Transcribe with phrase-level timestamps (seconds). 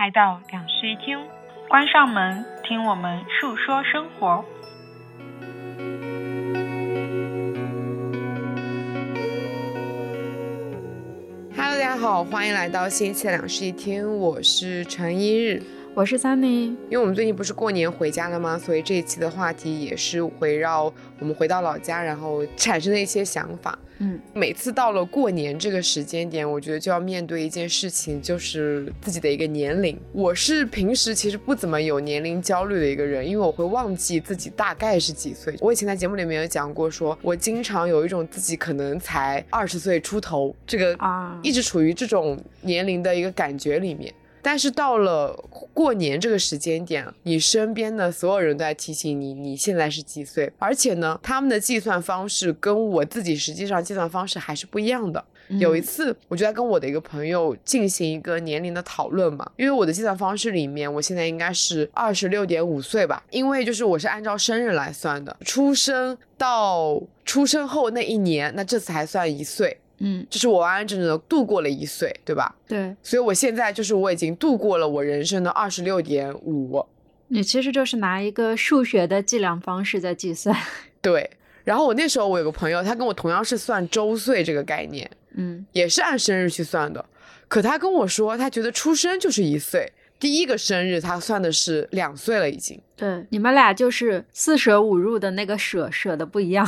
[0.00, 1.18] 来到两室一厅，
[1.68, 4.42] 关上门，听我们述说生活。
[11.54, 15.62] Hello，大家好，欢迎来到新一期的两室一厅，我是陈一日。
[15.92, 18.58] 我是 Sunny，因为我们最近不是过年回家了吗？
[18.58, 20.84] 所以这一期的话题也是围绕
[21.18, 23.78] 我们回到老家，然后产生的一些想法。
[24.02, 29.98] 嗯，每次到了过年这个时间点，我觉得就要面对一件事情，就是自己的一个年龄。
[30.12, 35.54] 我是平时其实不怎么有年龄焦虑的一个人，因为我会忘记自己大概是几岁。
[35.60, 44.12] 我以前在节目里面有讲过，说我经常有一种自己可能才二十岁出头，这个啊，一直处于这种年龄的一个感觉里面。
[44.42, 45.34] 但是到了
[45.72, 55.24] 过年这个时间点，你身边的所有人都在提醒你，你现在是几岁，而且呢，他们的计算方式跟我自己实际上计算方式还是不一样的。
[55.58, 69.76] 有一次，我就在跟我的一个朋友进行一个年龄的讨论嘛，因为我的计算方式里面，我现在应该是二十六点五岁吧，因为就是我是按照生日来算的，出生到出生后那一年，那这次还算一岁。
[70.00, 72.54] 嗯，就是我完完整整的度过了一岁，对吧？
[72.66, 76.84] 对，所以我现在就是我已经度过了我人生的二十六点五。
[77.28, 80.56] 你其实就是拿一个数学的计量方式在计算。
[81.00, 81.30] 对，
[81.62, 87.04] 然后我那时候我有个朋友，他跟我同样是算周岁这个概念，嗯，也是按生日去算的。
[87.46, 92.80] 可他跟我说，他觉得出生就是一岁，第一个生日他算的是两岁了已经。
[92.96, 96.66] 对，你们俩就是四舍五入的那个舍舍的不一样。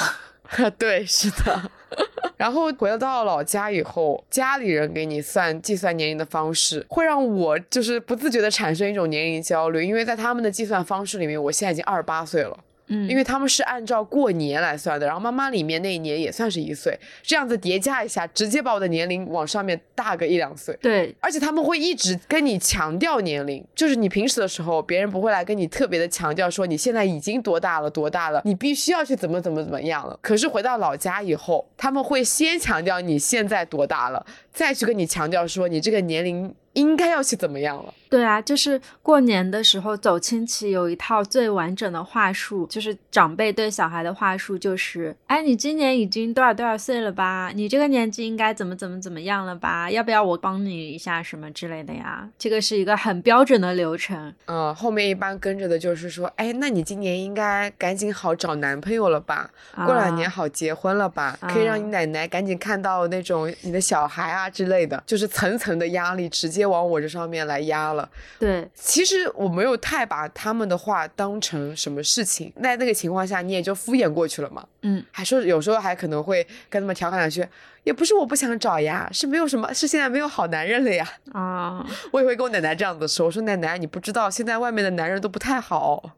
[0.78, 1.70] 对，是的。
[2.36, 12.58] 然后回到老家以后，家里人给你算计算年龄的方式，会让我就是不自觉的产生一种年龄焦虑，因为在他们的计算方式里面，我现在已经二十八岁了。
[12.88, 20.76] 嗯，因为他们是按照过年来算的，然后妈妈里面那一年也算是一岁，这样子叠加一下，直接把我的年龄往上面大个一两岁。
[20.80, 30.18] 对，而且他们会一直跟你强调年龄，就是你平时的时候，别人不会来跟你特别的强调说你现在已经多大了，多大了，你必须要去怎么怎么怎么样了。
[30.20, 36.54] 可是回到老家以后，他们会先强调你现在多大了，再去跟你强调说你这个年龄。
[36.74, 37.92] 应该要去怎么样了？
[38.12, 47.50] 对啊，就是过年的时候走亲戚，有一套最完整的话术，就是长辈对小孩的话术，就是哎，你今年已经多少多少岁了吧？
[47.54, 49.90] 你这个年纪应该怎么怎么怎么样了吧？
[49.90, 52.28] 要不要我帮你一下什么之类的呀？
[52.38, 54.32] 这个是一个很标准的流程。
[54.44, 59.50] 嗯，后面一般跟着的就是说，哎，那你今年应该赶紧好找男朋友了吧？
[59.74, 61.36] 过两年好结婚了吧？
[61.48, 66.52] 可以让你奶奶赶紧看到那种你的小孩啊之类的，就是层层的压力直接。
[66.62, 68.01] 接往我这上面来压了，
[68.38, 77.46] 对，其实我没有太把他们的话当成什么事情，在那个情况下你也就敷衍过去了嘛，嗯，还说有时候还可能会跟他们调侃两句，
[77.84, 86.12] 也不是我不想找呀，是没有什么，是现在没有好男人了呀，啊， 我也会跟我奶奶这样子说，我说奶奶你不知道现在外面的男人都不太好，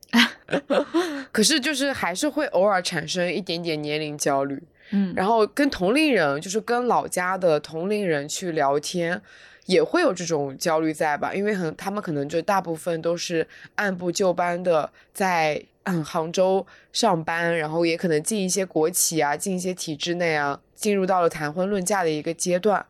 [1.32, 9.20] 可是就是还是会偶尔产生一点点年龄焦虑，嗯，然后跟同龄人，就是跟老家的同龄人去聊天。
[9.66, 11.34] 也会有这种焦虑在吧？
[11.34, 22.84] 因为很他们可能就大部分都是按部就班的在嗯杭州上班，然后也可能进一些国企啊，进一些体制内啊，进入到了谈婚论嫁的一个阶段，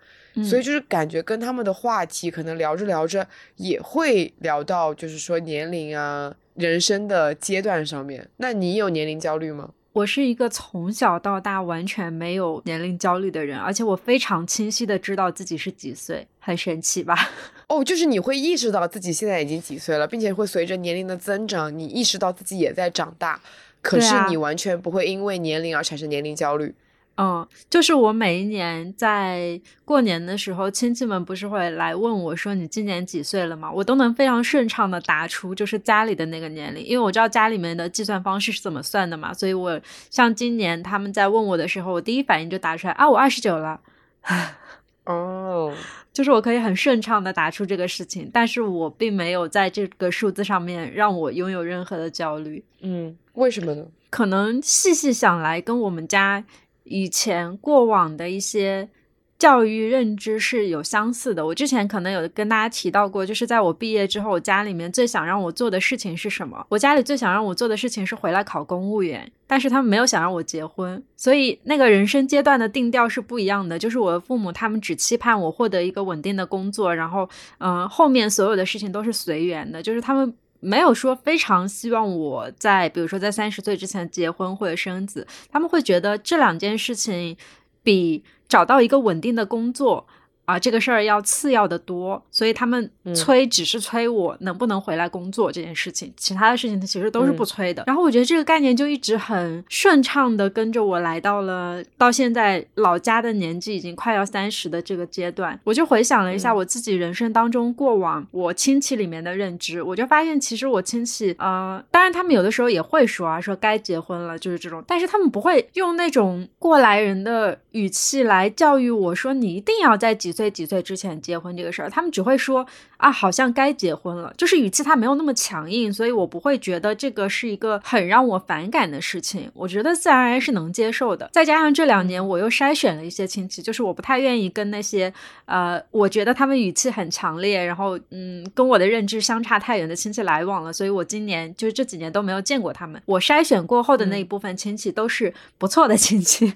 [0.49, 8.29] 所以就是感觉跟他们的话题可能聊着聊着也会聊到就是说年龄啊、人生的阶段上面。
[8.39, 9.71] 那你有年龄焦虑吗？
[9.95, 17.17] 我是一个从小到大完全没有年龄焦虑的人，而且我非常清晰的知道自己是几岁，很神奇吧？
[17.69, 23.41] 哦，就是你会意识到自己现在已经几岁了，并且会随着年龄的增长，你意识到自己也在长大，
[23.81, 26.75] 可是你完全不会因为年龄而产生年龄焦虑。
[27.17, 33.71] 嗯，就是我每一年在过年的时候，亲戚们不是会来问我说你今年几岁了吗？
[33.71, 39.33] 我都能非常顺畅的答出就是家里的那个年龄，因为我知道家里面的计算方式是怎么算的嘛。
[39.33, 39.81] 所以我
[40.11, 43.81] 像今年他们在问我的时候，我第一反应就答出来啊，我二十九了。
[45.07, 45.73] 哦，
[46.13, 52.65] 就是我可以很顺畅的答出这个事情，但是我并没有在这个数字上面让我拥有任何的焦虑。
[52.81, 53.87] 嗯，为什么呢？
[54.11, 56.43] 可能细细想来，跟我们家。
[56.85, 58.89] 以前过往的一些
[59.37, 61.45] 教育认知是有相似的。
[61.45, 66.65] 我之前可能有跟大家提到过，就是在我毕业之后，我家里面最想让我做的事情是什么？
[66.69, 73.79] 我家里最想让我做的事情是回来考公务员，但是他们没有想让我结婚，所以那个人生阶段的定调是不一样的。
[73.79, 77.29] 就是我的父母他们只期盼我获得一个稳定的工作，然后
[77.59, 80.33] 嗯，后面所有的事情都是随缘的，就是他们。
[80.65, 87.37] 没有说非常希望我在，比如说在三十岁之前结婚或者生子，他们会觉得这两件事情
[87.83, 90.07] 比找到一个稳定的工作
[90.45, 97.83] 啊，这个事儿要次要的多，所以他们催只是催我能不能回来工作这件事情，其他的事情其实都是不催的。
[97.87, 105.59] 然后我觉得这个概念就一直很顺畅的跟着我来到了到现在老家的年纪已经快要三十的这个阶段。
[105.65, 120.34] 我就回想了一下我自己人生当中过往我亲戚里面的认知，我就发现其实我亲戚呃，当然他们有的时候也会说啊，说该结婚了就是这种，但是他们不会用那种过来人的语气来教育我说你一定要在几。
[120.35, 122.67] 岁几岁之前结婚这个事儿，他们只会说
[122.99, 129.51] 啊，好像该结婚了，就是语气他没有那么强硬，所以我不会觉得这个是一个很让我反感的事情。
[129.55, 131.31] 我觉得自然而然是能接受的。
[131.33, 135.13] 再加上这两年我又筛选了一些亲戚，就是我不太愿意跟那些
[135.45, 140.73] 呃，我觉得他们语气很强烈，然后嗯，跟我的认知相差太远的亲戚来往了。
[140.73, 143.01] 所以我今年就是这几年都没有见过他们。
[143.07, 146.53] 我筛选过后的那一部分亲戚都是不错的亲戚。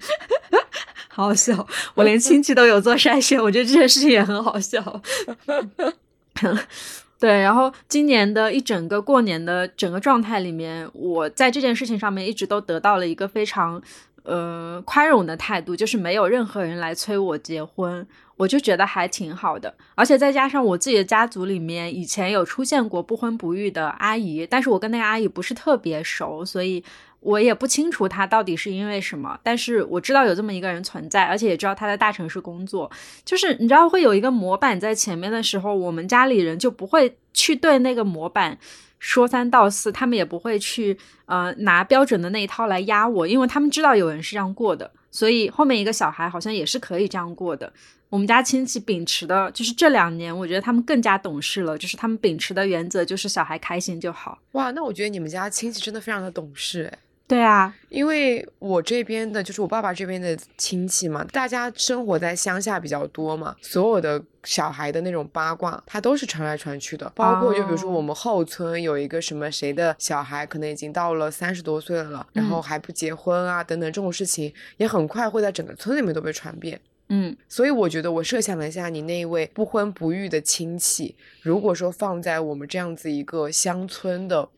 [1.09, 5.03] 好好笑，我连亲戚都有做筛选，我觉得这件事情也很好笑。
[7.19, 13.83] 对，然后今年的一整个过年的整个状态里面，我在这件事情上面一直都得到了一个非常
[14.23, 18.07] 呃宽容的态度，就是没有任何人来催我结婚，
[18.37, 19.75] 我就觉得还挺好的。
[19.97, 26.85] 而且再加上我自己的家族里面以前有出现过不婚不育的阿姨，但是我跟那个阿姨不是特别熟，所以。
[27.21, 32.91] 我也不清楚他到底是因为什么，但是我知道有这么一个人存在，而且也知道他在大城市工作。
[33.25, 38.57] 就是你知道会有一个模板在前面的时候，我们家里人就不会去对那个模板
[38.99, 47.73] 说三道四，他们也不会去呃拿标准的那一套来压我，因为他们知道有人是这样过的，所以后面一个小孩好像也是可以这样过的。
[48.11, 54.39] 我们家亲戚秉持的就是这两年，我觉得他们更加懂事了，就是他们秉持的原则就是小孩开心就好。
[54.53, 56.99] 哇，那我觉得你们家亲戚真的非常的懂事哎。
[57.29, 67.13] 对啊，因为我这边的，就是我爸爸这边的亲戚嘛，大家生活在乡下比较多嘛，所有的小孩的那种八卦，他都是传来传去的。
[67.15, 76.81] 包括就比如说我们后村有一个什么谁的小孩，可能已经到了三十多岁了，然后还不结婚啊，等等这种事情，也很快会在整个村里面都被传遍。
[77.11, 84.49] 嗯，所以我觉得我设想了一下，你那一位不婚不育的亲戚，如果说放在我们这样子一个乡村的。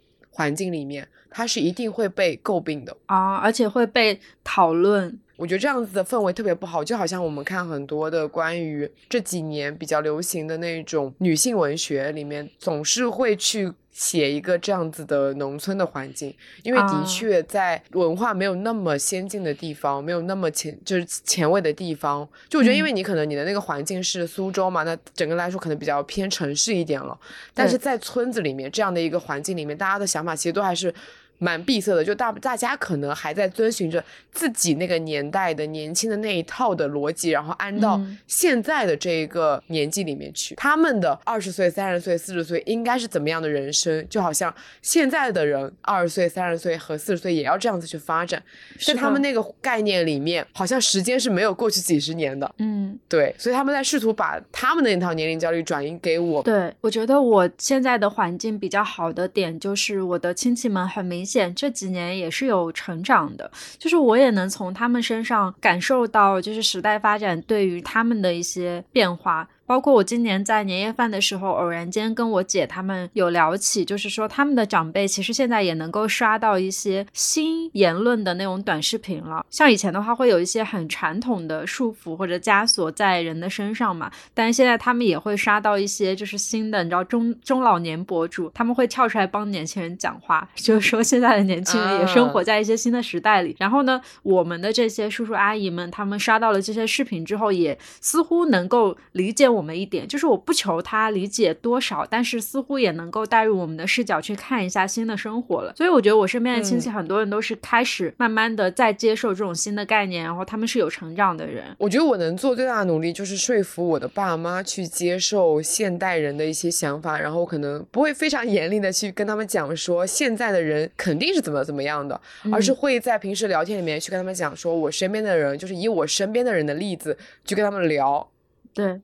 [0.41, 5.19] 环境里面，他是一定会被诟病的啊，而且会被讨论。
[5.41, 13.73] 我觉得这样子的氛围特别不好，就好像我们看很多的关于这几年比较流行的那种女性文学里面，总是会去。
[13.93, 16.33] 写一个这样子的农村的环境，
[16.63, 27.19] 因为的确在文化没有那么先进的地方，没有那么前就是前卫的地方，就我觉得，因为你可能你的那个环境是苏州嘛，那整个来说可能比较偏城市一点了，
[27.53, 30.95] 但是在村子里面这样的一个环境里面，大家的想法其实都还是。
[31.41, 40.55] 蛮闭塞的，就大大家可能还在遵循着自己那个年代的年轻的那一套的逻辑，然后安到现在的这一个年纪里面去。
[40.57, 44.07] 他们的二十岁、三十岁、四十岁应该是怎么样的人生？
[44.11, 48.43] 就好像现在的人二十岁、三十岁和四十岁也要这样子去发展，
[48.79, 52.55] 在他们那个概念里面，好像时间是没有过去几十年的。
[52.59, 56.43] 嗯，对，所以他们在试图把他们的那套年龄焦虑转移给我。
[56.43, 61.30] 对，我觉得我现在的环境比较好的点就是我的亲戚们很明显。
[61.55, 69.49] 这几年也是有成长的，就是我也能从他们身上感受到，就是时代发展对于他们的一些变化。
[69.71, 79.47] 包括我今年在年夜饭的时候，偶然间跟我姐他们有聊起，就是说他们的长辈其实现在也能够刷到一些新言论的那种短视频了。
[79.49, 93.55] 像以前的话，会有一些很传统的束缚或者枷锁在人的身上嘛，但是现在他们也会刷到一些就是新的，你知道中中老年博主，他们会跳出来帮年轻人讲话，就是说现在的年轻人也生活在一些新的时代里。
[93.61, 99.60] 然后呢，我们的这些叔叔阿姨们，他们刷到了这些视频之后，也似乎能够理解我。
[99.61, 105.75] 我们一点就是我不求他理解多少，但是似乎也能够带入我们的视角去看一下新的生活了。
[105.77, 111.65] 所以我觉得我身边的亲戚很多人都是开始慢慢的在接受这种新的概念，然后他们是有成长的人。
[111.77, 122.19] 我觉得我能做最大的努力就是说服我的爸妈去接受现代人的一些想法，然后可能不会非常严厉的去跟他们讲说现在的人肯定是怎么怎么样的，
[122.51, 128.27] 而是会在平时聊天里面去跟他们讲说我身边的人就是以我身边的人的例子去跟他们聊。
[128.73, 128.99] 对。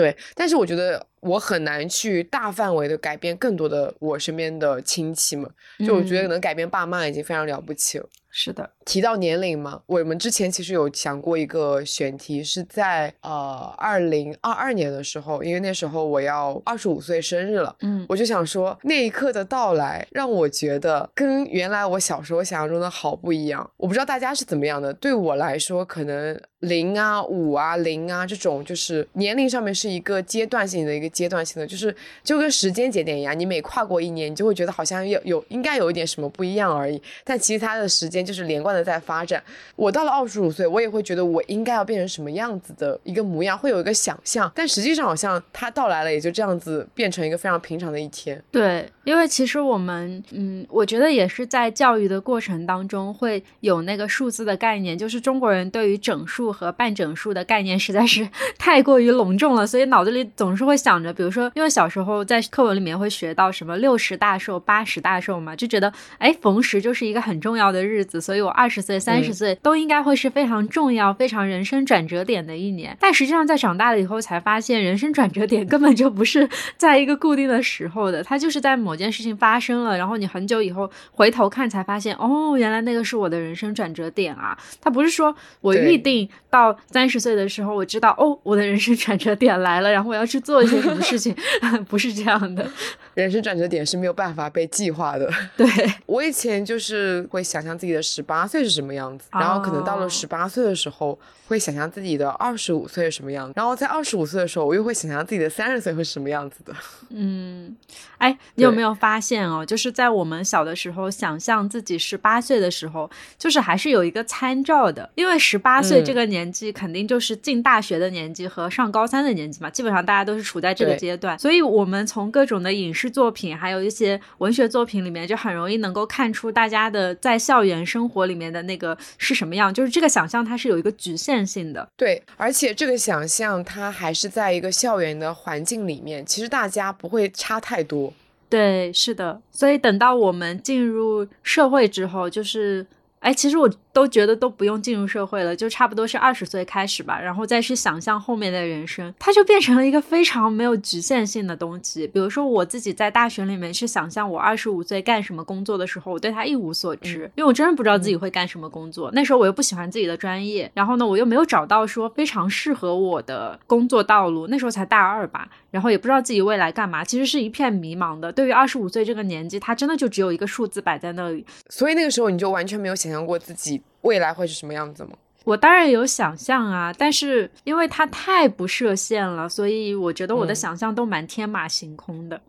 [0.00, 5.50] 对，但是我觉得我很难去大范围的改变更多的我身边的亲戚们。
[5.86, 8.08] 就我觉得能改变爸妈已经非常了不起了。
[8.32, 23.68] 是的，提到年龄嘛，我们之前其实有想过一个选题，是在呃二零二二年的时候，因为那时候我要二十五岁生日了，嗯我就想说那一刻的到来让我觉得跟原来我小时候想象中的好不一样。
[23.76, 26.40] 我不知道大家是怎么样的，对我来说可能。
[26.60, 37.02] 零啊，五啊，零啊，这种就是年龄上面是一个阶段性的一个阶段性的，就是就跟时间节点一样，你每跨过一年，你就会觉得好像有有应该有一点什么不一样而已。
[37.24, 39.42] 但其实它的时间就是连贯的在发展。
[39.76, 44.50] 我到了二十五岁，我也会觉得我应该要变成什么样子的一个模样，会有一个想象。
[44.54, 48.42] 但实际上好像它到来了，也就这样子变成一个非常平常的一天。
[48.50, 56.50] 对，因为其实我们，嗯，我觉得也是在教育的过程当中会有那个数字的概念，就是中国人对于整数。
[56.50, 72.96] 和半整数的概念实在是 太过于隆重了，所以脑子里总是会想着，比如说，因为小时候在课文里面会学到什么六十大寿、八十大寿嘛，就觉得哎，逢十就是一个很重要的日子，所以我二十岁、三十岁都应该会是非常重要、非常人生转折点的一年。
[72.98, 76.48] 但实际上，在长大了以后才发现，人生转折点 根本就不是
[76.78, 84.56] 在一个固定的时候的，它就是在某件事情发生了，然后你很久以后回头看才发现，哦，原来那个是我的人生转折点啊！
[84.80, 86.26] 它不是说我预定。
[86.48, 91.32] 到三十岁的时候，我知道哦，我的人生转折点来了，然后我要去做一些什么事情，
[91.88, 92.68] 不是这样的。
[93.14, 95.30] 人生转折点是没有办法被计划的。
[95.56, 95.68] 对
[96.06, 106.72] 我以前就是会想象自己的十八岁是什么样子，然后可能到了十八岁的时候，会想象自己的二十五岁是什么样子，然后在二十五岁的时候，我又会想象自己的三十岁会是什么样子的。
[107.10, 107.76] 嗯，
[108.18, 109.66] 哎，你有没有发现哦？
[109.66, 131.88] 就是在我们小的时候，想象自己十八岁的时候，就是还是有一个参照的，因为十八岁这个年纪肯定就是进大学的年纪和上高三的年纪嘛，基本上大家都是处在这个阶段，所以我们从各种的影视作品，还有一些文学作品里面，就很容易能够看出大家的在校园生活里面的那个是什么样，就是这个想象它是有一个局限性的。
[131.96, 136.90] 对，而且这个想象它还是在一个校园的环境里面，其实大家。
[137.00, 138.12] 不会差太多，
[138.50, 142.86] 对，是的，所以等到我们进入社会之后，就是，
[143.20, 143.70] 哎，其实我。
[143.92, 152.06] 都觉得都不用进入社会了，就差不多是二十岁开始吧，然后再去想象后面的人生，它就变成了一个非常没有局限性的东西。
[152.06, 159.10] 比如说我自己在大学里面去想象我二十五岁干什么工作的时候，我对它一无所知，因为我真的不知道自己会干什么工作。
[159.12, 164.46] 那时候我又不喜欢自己的专业，然后呢，我又没有找到说非常适合我的工作道路。
[164.46, 168.32] 那时候才大二吧，然后也不知道自己未来干嘛，其实是一片迷茫的。
[168.32, 171.44] 对于二十五岁这个年纪，他真的就只有一个数字摆在那里。
[171.68, 173.82] 所以那个时候你就完全没有想象过自己。
[174.02, 175.10] 未来会是什么样子吗？
[175.44, 182.40] 我当然有想象啊，但是因为它太不设限了，所以我觉得我的想象都蛮天马行空的。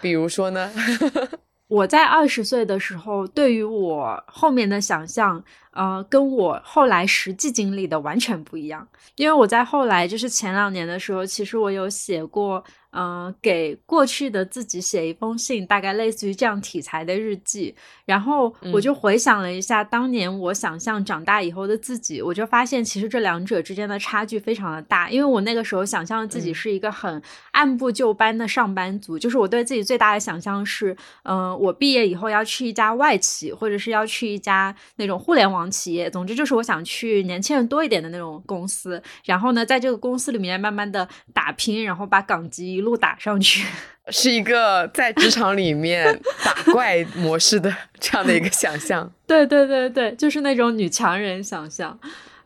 [0.00, 0.70] 比如说呢？
[1.76, 8.86] 我在二十岁的时候，对于我后面的想象，呃，跟我后来实际经历的完全不一样。
[9.16, 12.62] 因为我在后来就是前两年的时候，其实我有写过。
[12.94, 17.74] 嗯，给过去的自己写一封信，大概类似于这样题材的日记。
[18.04, 25.08] 然后我就回想了一下当年我想象长大以后的自己，我就发现其实这两者之间的差距非常的大。
[25.08, 27.22] 因为我那个时候想象自己是一个很
[27.52, 36.10] 按部就班的上班族，就是我对自己最大的想象是，嗯，我毕业以后要去一家外企，或者是要去一家那种互联网企业。
[36.10, 39.02] 总之就是我想去年轻人多一点的那种公司。
[39.24, 42.81] 然后呢，在这个公司里面慢慢的打拼，然后把岗级。
[42.82, 43.64] 路打上去，
[44.08, 49.10] 是一个在职场里面打怪模式的这样的一个想象。
[49.26, 51.98] 对对对对，就是那种女强人想象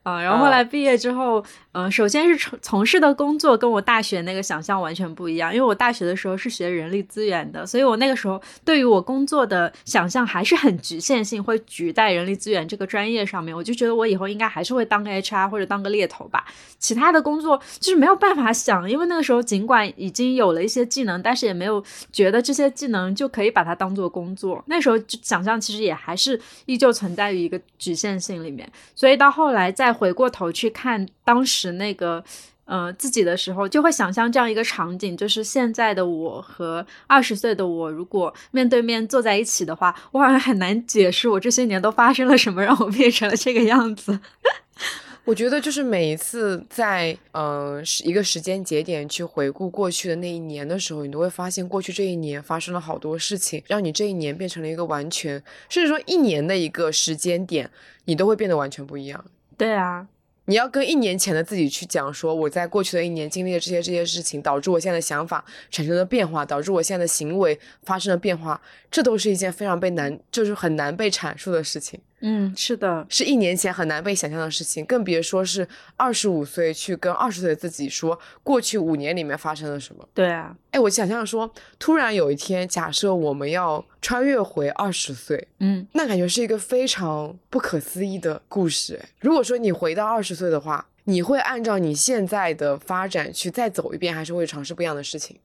[0.06, 0.22] 啊。
[0.22, 1.44] 然后后来毕业之后。
[1.78, 13.54] 嗯，首先是从从事的工作跟我大学那个想象完全不一样，因为我大学的时候是学人力资源的，所以我那个时候对于我工作的想象还是很局限性，会局在人力资源这个专业上面。
[13.54, 16.46] 我就觉得我以后应该还是会当个 HR 或者当个猎头吧，
[16.78, 24.64] 其他的工作就是没有办法想，因为那个时候尽管已经有了一些技能，但是也没有觉得这些技能就可以把它当做工作。
[24.64, 31.73] 那时候就想象其实也还是依旧存在于一个局限性里面，所以到后来再回过头去看当时。
[31.76, 32.23] 那个，
[32.65, 44.21] 呃，自己的时候就会想象这样一个场景，就是现在的我和二十岁的我，如果面对面坐在一起的话，我好像很难解释我这些年都发生了什么，让我变成了这个样子。
[45.25, 57.69] 我觉得就是每一次在呃一个时间节点去回顾过去的那一年的时候，你都会发现过去这一年发生了好多事情，让你这一年变成了一个完全，甚至说一年的一个时间点，
[58.05, 59.25] 你都会变得完全不一样。
[59.56, 60.06] 对啊。
[60.48, 72.00] 你要跟一年前的自己去讲，说我在过去的一年经历了这些这些事情，导致我现在的想法产生了变化，导致我现在的行为发生了变化，这都是一件非常被难，就是很难被阐述的事情。
[72.28, 75.66] 嗯，是的，是一年前很难被想象的事情，更别说是
[75.97, 80.09] 二十五岁去跟二十岁的自己说过去五年里面发生了什么。
[80.12, 88.99] 对啊，哎，我想象说，突然有一天，假设我们要穿越回二十岁，嗯，那感觉是一个非常不可思议的故事。
[89.00, 95.38] 哎，如果说你回到二十岁的话，你会按照你现在的发展去再走一遍，还是会尝试不一样的事情？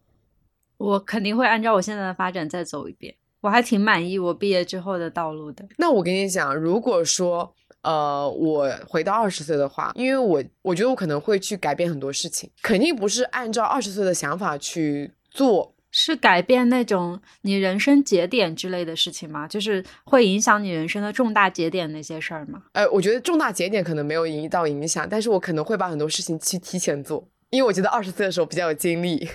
[0.77, 3.13] 我肯定会按照我现在的发展再走一遍。
[3.41, 5.67] 我还挺满意我毕业之后的道路的。
[5.77, 19.47] 那我跟你讲，如果说呃我回到二十岁的话，因为我我觉得我可能会去改变很多事情，肯定不是按照二十岁的想法去做，是改变那种你人生节点之类的事情吗？
[19.47, 22.61] 就是会影响你人生的重大节点那些事儿吗？
[22.73, 29.27] 呃，我觉得重大节点可能没有影到影响，但是我可能会把很多事情去提前做，因为我觉得二十岁的时候比较有精力。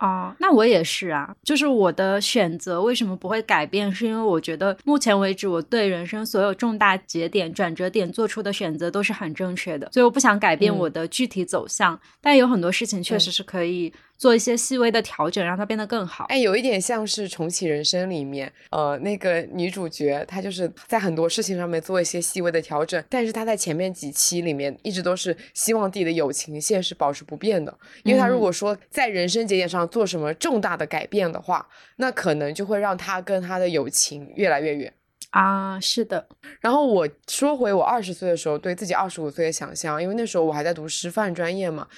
[0.00, 3.92] 哦，那我也是啊，就是我的选择为什么不会改变？
[3.92, 11.98] 是因为我觉得目前为止我对人生所有重大节点、转折点做出的选择都是很正确的，所以我不想改变我的具体走向。
[12.20, 16.26] 但有很多事情确实是可以做一些细微的调整，让它变得更好。
[16.28, 29.80] 哎，有一点像是重启人生里面，呃，那个女主角她就是在很多事情上面做一些细微的调整，但是她在前面几期里面一直都是希望自己的友情线是保持不变的，因为她如果说在人生节点上。
[29.90, 34.92] 做什么重大的改变的话，那可能就会让她跟她的友情越来越远
[35.30, 35.80] 啊。
[35.80, 36.28] 是的。
[36.60, 41.88] 然后我说回我二十岁的时候对自己二十五岁的想象，因为那时候我还在读师范专业嘛，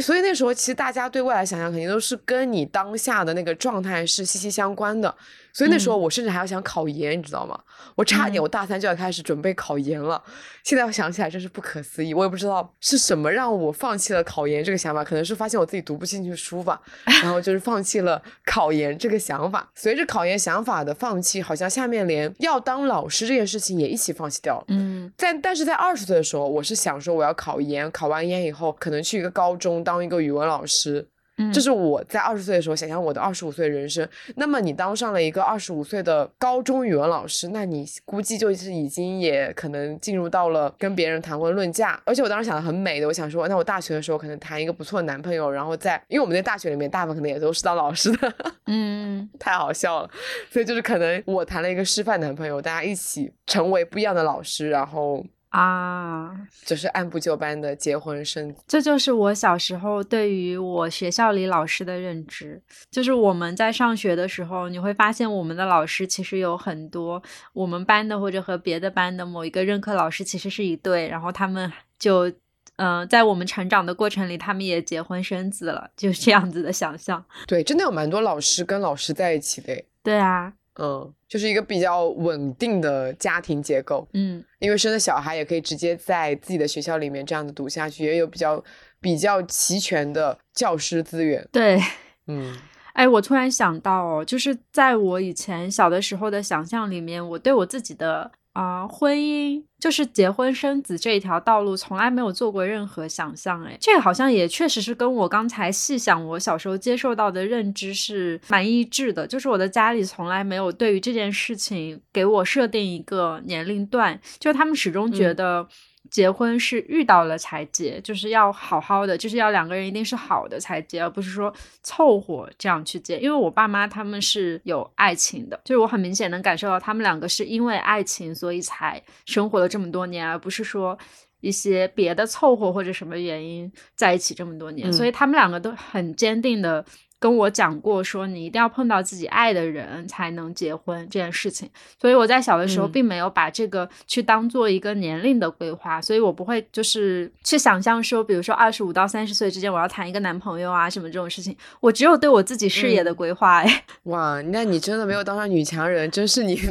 [0.00, 5.14] 所以那时候其实大家对未来想象肯定都是跟你当下的那个状态是息息相关的。
[5.54, 7.58] 所以那时候我甚至还要想考研，你知道吗？
[7.94, 10.22] 我差点我大三就要开始准备考研了。
[10.64, 16.80] 现在我想起来真是不可思议，我也不知道是什么让我放弃了考研这个想法，可能是发现我自己读不进去书吧，
[17.22, 19.70] 然后就是放弃了考研这个想法。
[19.76, 24.64] 随着考研想法的放弃，好像下面连要当老师这件事情也一起放弃掉了。
[24.68, 31.06] 嗯，在但是在二十岁的时候，我是想说我要考研，考完研以后可能去一个高中当一个语文老师。
[31.52, 34.08] 这是我在二十岁的时候想象我的二十五岁人生。
[34.36, 42.00] 那么你当上了一个二十五岁的高中语文老师，那你估计就是已经也可能进入到了跟别人谈婚论嫁。
[42.04, 48.34] 而且我当时想的很美的，我想说，那我大学的时候可能谈一个不错的男朋友，然后在因为我们在大学里面大部分可能也都是当老师的，
[48.66, 50.10] 嗯， 太好笑了。
[50.50, 55.24] 所以就是可能我谈了一个师范男朋友，大家一起成为不一样的老师，然后。
[55.54, 56.32] 啊，
[56.64, 62.60] 就是按部就班的结婚生，这就是我小时候对于我学校里老师的认知。
[62.90, 72.28] 就是我们在上学的时候，你会发现我们的老师其实有很多我们班的或者和别的班的某一个任课老师其实是一对，然后他们就
[72.74, 77.24] 嗯，在我们成长的过程里，他们也结婚生子了，就是这样子的想象。
[77.46, 79.84] 对，真的有蛮多老师跟老师在一起的。
[80.02, 80.52] 对啊。
[80.80, 84.06] 嗯，就是一个比较稳定的家庭结构。
[84.12, 88.62] 嗯，因为生的小孩也可以直接在自己的学校里面这样子读下去，也有比较
[89.00, 91.46] 比较齐全的教师资源。
[91.52, 91.80] 对，
[92.26, 92.56] 嗯，
[92.94, 98.30] 哎，我突然想到哦，就是在我以前小的时候的想象里面，我对我自己的。
[98.54, 103.62] 啊，婚姻就是结婚生子这一条道路，从来没有做过任何想象。
[103.64, 109.26] 哎，这个好像也确实是跟我刚才细想，我小时候接受到的认知是蛮一致的。
[109.26, 115.68] 就是我的家里从来没有对于这件事情给我设定一个年龄段，就他们始终觉得。
[116.14, 123.18] 结婚是遇到了才结，就是要好好的，就是要两个人一定是好的才结，而不是说凑合这样去结。
[123.18, 130.96] 因为我爸妈他们是有爱情的，就是我很明显能感受到他们两个是因为爱情所以才生活了这么多年，而不是说
[131.40, 134.92] 一些别的凑合或者什么原因在一起这么多年。
[134.92, 136.84] 所以他们两个都很坚定的。
[137.24, 141.66] 跟我讲过说，你一定要碰到自己爱的人才能结婚这件事情，
[141.98, 153.60] 所以我在小的时候并没有把这个去当做一个年龄的规划，所以我不会就是去想象说，比如说二十五到三十岁之间我要谈一个男朋友啊什么这种事情，我只有对我自己事业的规划。
[153.62, 156.60] 哎， 哇，那你真的没有当上女强人，真是你。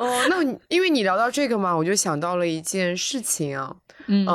[0.00, 3.76] 哦，那因为你聊到这个嘛，我就想到了一件事情啊，
[4.08, 4.26] 嗯。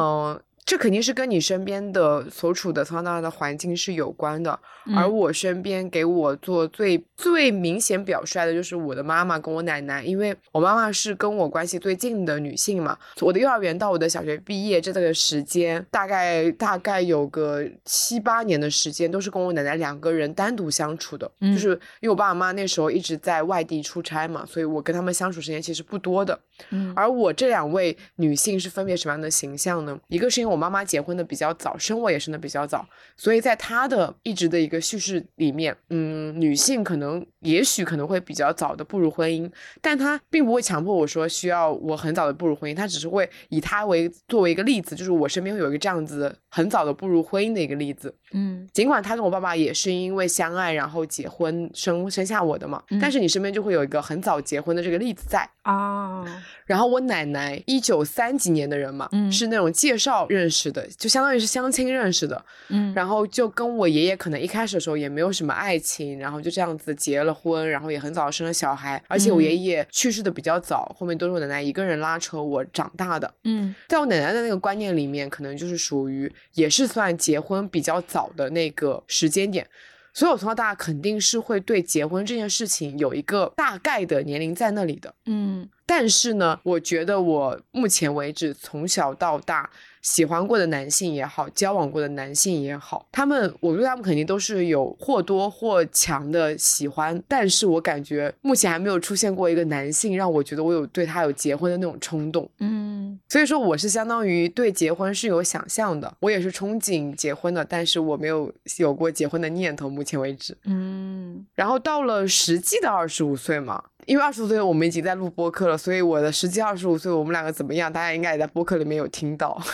[0.69, 4.51] 这肯定是跟你身边的所处的从小到大的环境是有关的。
[4.95, 12.95] 而嗯我身边给我做最最明显表率的就是我的妈妈跟我奶奶，因为我妈妈是跟我关系最近的女性嘛。
[13.21, 21.29] 我的幼儿园到我的小学毕业这个时间，大概大概有个七八年的时间，都是跟我奶奶两个人单独相处的。
[21.41, 26.39] 嗯就是因为我爸我妈那时候一直在外地出差嘛，所以我跟他们相处时间其实不多的。
[26.69, 29.99] 嗯而我这两位女性是分别什么样的形象呢？
[30.09, 32.85] 一个是因为我妈妈结婚的比较早，生我也生的比较早，
[33.17, 39.49] 所以在她的一直的一个叙事里面，嗯，女性可能也许可能会比较早的步入婚姻，
[39.81, 48.13] 但她并不会强迫我说需要我很早的步入婚姻，她只是会以她为作为一个例子，就是我身边会有一个这样子很早的步入婚姻的一个例子。
[48.33, 55.49] 嗯尽管她跟我爸爸也是因为相爱，然后结婚生生下我的嘛，嗯但是你身边就会有一个很早结婚的这个例子在。
[55.69, 56.25] 哦，
[56.65, 62.43] 然后我奶奶一九三几年的人嘛，嗯是那种介绍认识的，就相当于是相亲认识的。
[62.69, 69.01] 嗯然后就跟我爷爷可能一开始的时候也没有什么爱情，然后就这样子结了婚，然后也很早生了小孩。
[69.07, 73.31] 而且我爷嗯爷去世的比较早，后面都是我奶奶一个人拉扯我长大的。
[73.43, 79.67] 嗯在我奶奶的那个观念里面，可能就是属于也是算结婚比较早的那个时间点，
[80.13, 85.13] 所以我从小到大肯定是会对结婚这件事情有一个大概的年龄在那里的。
[85.25, 89.67] 嗯但是呢，我觉得我目前为止从小到大
[90.01, 102.49] 喜欢过的男性也好，交往过的男性也好，他们我对他们肯定都是有或多或强的喜欢，但是我感觉目前还没有出现过一个男性让我觉得我有对他有结婚的那种冲动。
[102.59, 110.57] 嗯所以说我是相当于对结婚是有想象的，我也是憧憬结婚的，但是我没有有过结婚的念头，目前为止。
[110.65, 119.61] 嗯然后到了实际的二十五岁嘛，因为二十五岁我们已经在录播客了，所以我的实际二十五岁我们两个怎么样，大家应该也在播客里面有听到。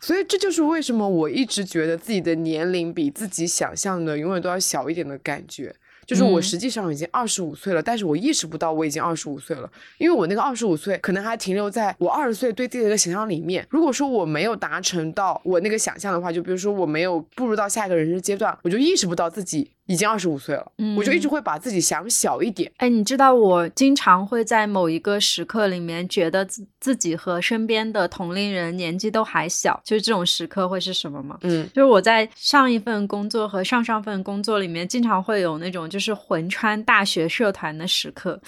[0.00, 5.76] 所以这就是为什么我一直觉得自己的年龄比自己想象的永远都要小一点的感觉。
[6.04, 13.64] 就是我嗯实际上已经二十五岁了，但是我意识不到我已经二十五岁了，因为我那个二十五岁可能还停留在我二十岁对自己的一个想象里面。
[13.70, 22.70] 如果说我没有达成到我那个想象的话，就比如说我没有步入到下一个人生阶段，我就意识不到自己已经二十五岁了，我就一直嗯会把自己想小一点。
[22.76, 31.38] 哎，你知道我经常会在某一个时刻里面觉得自自己和身边的同龄人年纪都还小，就是这种时刻会是什么吗？
[31.42, 38.40] 嗯就是我在上一份工作和上上份工作里面，经常会有那种就是魂穿大学社团的时刻。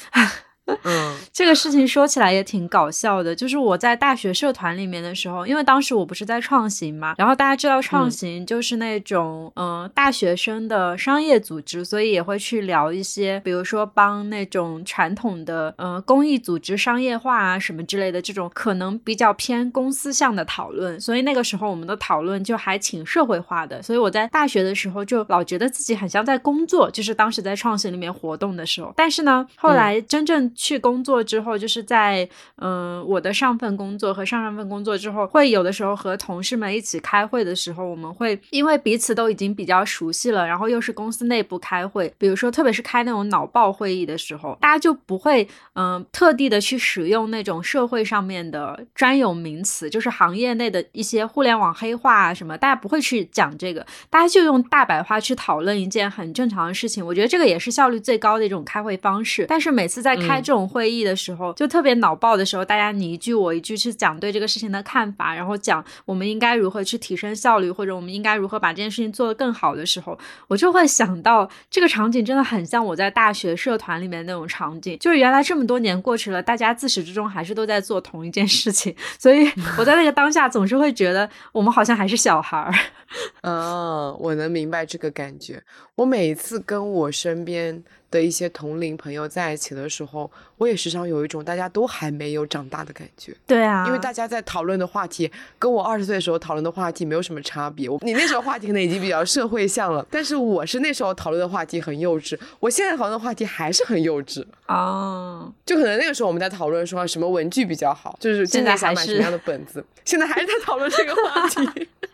[0.67, 1.15] 嗯。
[1.33, 8.11] 这个事情说起来也挺搞笑的，就是我在大学社团里面的时候，因为当时我不是在创行嘛，然后大家知道创嗯。
[8.11, 57.05] 行就是那种嗯、呃大学生的商业组织，所以也会去聊一些，比如说帮那种传统的呃公益组织商业化啊什么之类的这种可能比较偏公司向的讨论，所以那个时候我们的讨论就还挺社会化的，所以我在大学的时候就老觉得自己很像在工作，就是当时在创行里面活动的时候，但是呢，后来真正去工作之后，就是在嗯、我的上份工作和上上份工作之后，会有的时候和同事们一起开会的时候，我们会因为彼此都已经比较熟悉了，然后又是公司内部开会，比如说特别是开那种脑爆会议的时候，大家就不会嗯、特地的去使用那种社会上面的专有名词，就是行业内的一些互联网黑话啊什么，大家不会去讲这个，大家就用大白话去讨论一件很正常的事情。
[57.05, 59.47] 我觉得这个也是效率最高的一种开会方式。
[59.49, 82.75] 但是每次在开这种会议的时候，就特别脑爆的时候，大家你一句我一句去讲对这个事情的看法，然后讲我们应该如何去提升效率，或者我们应该如何把这件事情做得更好的时候，我就会想到这个场景真的很像我在大学社团里面那种场景，就是原来这么多年过去了，大家自始至终还是都在做同一件事情， 所以我在那个当下总是会觉得我们好像还是小孩儿。
[83.43, 85.63] 嗯，我能明白这个感觉。
[85.95, 87.81] 我每次跟我身边
[88.15, 93.35] 的一些同龄朋友在一起的时候，我也时常有一种大家都还没有长大的感觉。
[93.45, 97.89] 对啊，因为大家在讨论的话题跟我二十岁的时候讨论的话题没有什么差别。
[97.89, 104.45] 我你那时候话题可能已经比较社会向了，但是我是那时候讨论的话题很幼稚，我现在讨论的话题还是很幼稚。
[104.67, 111.89] 啊，就可能那个时候我们在讨论说什么文具比较好，就是今现在年想买什么样的本子，现在还是在讨论这个话题。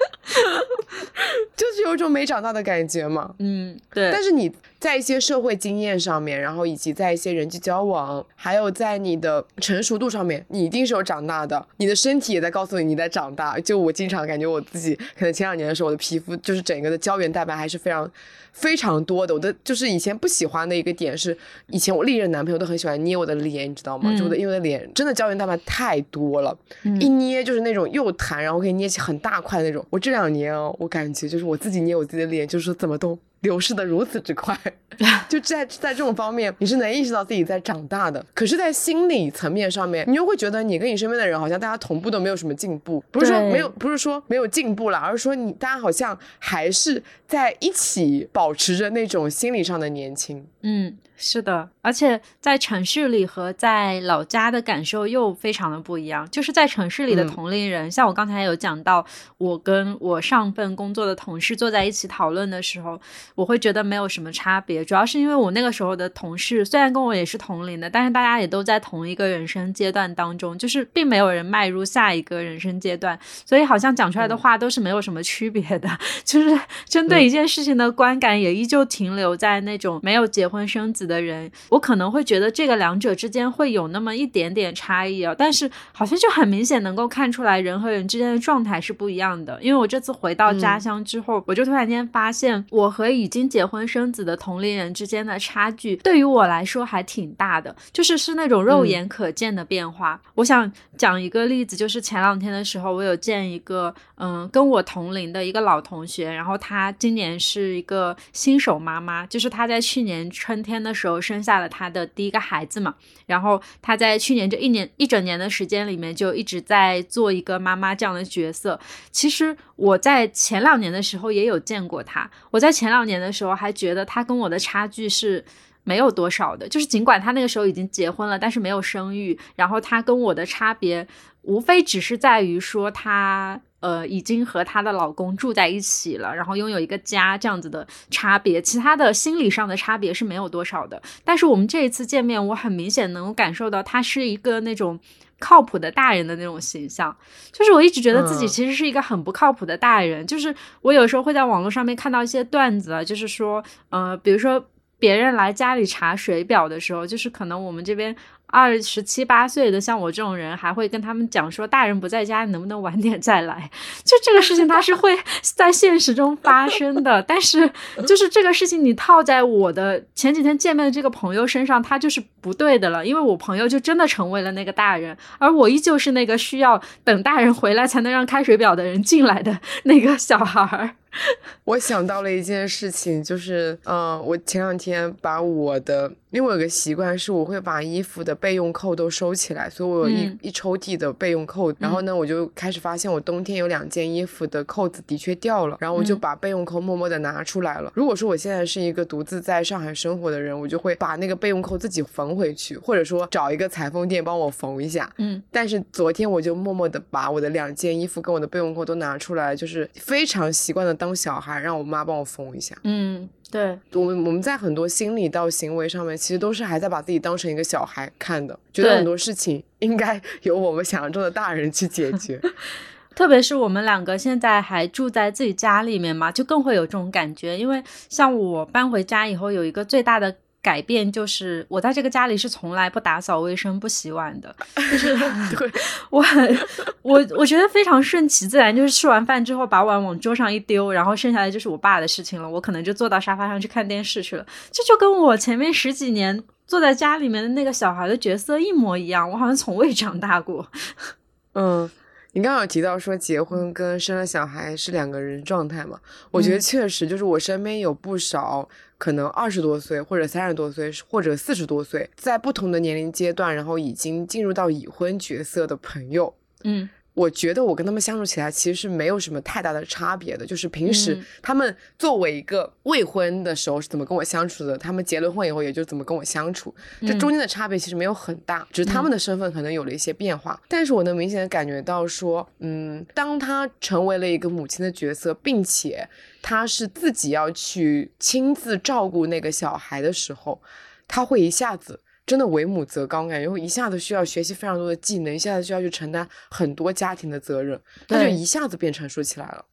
[1.56, 3.34] 就是有一种没长大的感觉嘛。
[3.38, 4.10] 嗯，对。
[4.12, 11.66] 但是你在一些社会经验上面，然后以及在一些人际交往，还有在你的成熟度上面，你一定是有长大的。
[11.76, 13.58] 你的身体也在告诉你你在长大。
[13.60, 18.10] 就我经常感觉我自己，可能前两年的时候，我的皮肤就是整个的胶原蛋白还是非常。
[18.52, 21.34] 非常多的，我的就是以前不喜欢的一个点是，
[21.68, 24.12] 以前我历任男朋友都很喜欢捏我的脸，你知道吗？
[24.18, 26.54] 就我的因为我的脸真的胶原蛋白太多了，
[26.98, 29.86] 一捏就是那种又弹，然后可以捏起很大块那种。
[29.90, 33.18] 我这两年哦，我感觉就是我自己捏我自己的脸，就是怎么都。
[33.40, 34.56] 流逝的如此之快，
[35.28, 38.24] 就在在这种方面，你是能意识到自己在长大的。
[38.34, 50.46] 可是，在心理层面上面，你又会觉得你跟你身边的人好像大家同步都没有什么进步，不是说没有，不是说没有进步了，而是说你大家好像还是在一起保持着那种心理上的年轻。
[50.62, 50.96] 嗯。
[51.22, 56.26] 是的，而且在城市里和在老家的感受又非常的不一样。
[56.30, 59.04] 就是在城市里的同龄人，像我刚才有讲到，
[59.36, 62.98] 我跟我上份工作的同事坐在一起讨论的时候，
[63.40, 64.84] 我会觉得没有什么差别。
[64.84, 75.90] 主要是因为我那个时候的同事虽然跟我也是同龄的，但是大家也都在同一个人生阶段当中，就是并没有人迈入下一个人生阶段，所以好像讲出来的话都是没有什么区别的。
[76.24, 81.00] 就是针对一件事情的观感也依旧停留在那种没有结婚生子。
[81.10, 89.58] 的人，我可能会觉得这个两者之间会有那么一点点差异啊，但是好像就很明显能够看出来人和人之间的状态是不一样的。
[89.60, 100.20] 因为我这次回到家乡之后，我就突然间发现，我和已经结婚生子的同龄人之间的差距，对于我来说还挺大的，就是是那种肉眼可见的变化。
[100.34, 110.94] 我想讲一个例子，就是前两天的时候，我有见一个嗯跟我同龄的一个老同学，然后他今年是一个新手妈妈，就是他在去年春天的。
[111.00, 118.78] 时候生下了他的第一个孩子嘛，然后他在去年这一年一整年的时间里面就一直在做一个妈妈这样的角色。
[119.10, 125.42] 其实我在前两年的时候也有见过他，我在前两年的时候还觉得他跟我的差距是
[125.84, 131.08] 没有多少的，就是尽管他那个时候已经结婚了，但是没有生育，然后他跟我的差别
[131.40, 133.58] 无非只是在于说他。
[133.80, 141.00] 呃，已经和她的老公住在一起了，然后拥有一个家这样子的差别，其他的心理上的差别是没有多少的。
[141.24, 145.00] 但是我们这一次见面，我很明显能够感受到她是一个那种
[145.38, 147.16] 靠谱的大人的那种形象。
[147.50, 150.26] 就是我一直觉得自己其实是一个很不靠谱的大人。
[150.26, 154.62] 就是我有时候会在网络上面看到一些段子，就是说，呃，比如说
[154.98, 158.14] 别人来家里查水表的时候，就是可能我们这边。
[158.50, 163.70] 二十七八岁的像我这种人，还会跟他们讲说，大人不在家，你能不能晚点再来？
[164.04, 167.22] 就这个事情，它是会 在现实中发生的。
[167.22, 167.70] 但是，
[168.06, 173.04] 就是这个事情，你套在我的前几天见面的这个朋友身上，他就是不对的了。
[173.06, 180.96] 因为我朋友就真的成为了那个大人，而我依旧是那个需要等大人回来才能让开水表的人进来的 那个小孩儿。
[181.64, 191.72] 我想到了一件事情，就是，嗯，我前两天把我的，因为我有个习惯，是我会把衣服的备用扣都收起来，所以我有一一抽屉的备用扣。
[191.78, 197.92] 然后呢，我就开始发现我冬天有两件衣服的扣子的确掉了，然后我就把备用扣默默的拿出来了。
[197.94, 205.12] 如果说我现在是一个独自在上海生活的人，我就会把那个备用扣自己缝回去，或者说找一个裁缝店帮我缝一下。
[205.18, 210.96] 嗯，但是昨天我就默默的把我的两件衣服跟我的备用扣都拿出来，就是非常习惯的。
[211.00, 212.76] 当小孩，让我妈帮我缝一下。
[212.84, 222.38] 嗯，对，我们我们在很多心理到行为上面，其实都是还在把自己当成一个小孩看的，觉得很多事情应该 由我们想象中的大人去解决。
[223.16, 227.58] 特别是我们两个现在还住在自己家里面嘛，就更会有这种感觉。
[227.58, 230.36] 因为像我搬回家以后，有一个最大的。
[230.62, 235.16] 改变就是我在这个家里是从来不打扫卫生、不洗碗的，就是
[235.56, 235.70] 对
[236.10, 236.58] 我很
[237.02, 250.68] 我我觉得非常顺其自然，就是吃完饭之后把碗往桌上一丢，然后剩下来就是我爸的事情了，我可能就坐到沙发上去看电视去了，这就跟我前面十几年坐在家里面的那个小孩的角色一模一样，我好像从未长大过。
[251.54, 251.90] 嗯。
[252.32, 255.98] 你刚刚有提到说结婚跟生了小孩是两个人状态嘛？
[256.30, 258.68] 我觉得确实，就是我身边有不少
[259.00, 266.34] 可能二十多岁或者三十多岁或者四十多岁，在不同的年龄阶段，然后已经进入到已婚角色的朋友，
[266.64, 266.86] 嗯。
[267.20, 280.58] 我觉得我跟他们相处起来其实是没有什么太大的差别的，就是平时他们作为一个未婚的时候是怎么跟我相处的，他们结了婚以后也就怎么跟我相处，这中间的差别其实没有很大，只是他们的身份可能有了一些变化。
[280.66, 286.08] 但是我能明显的感觉到说，嗯，当他成为了一个母亲的角色，并且
[286.40, 290.62] 他是自己要去亲自照顾那个小孩的时候，
[291.06, 292.00] 他会一下子。
[292.30, 299.64] 真的为母则刚，感觉会一下子需要学习非常多的技能，一下子需要去承担很多家庭的责任，他就一下子变成熟起来了。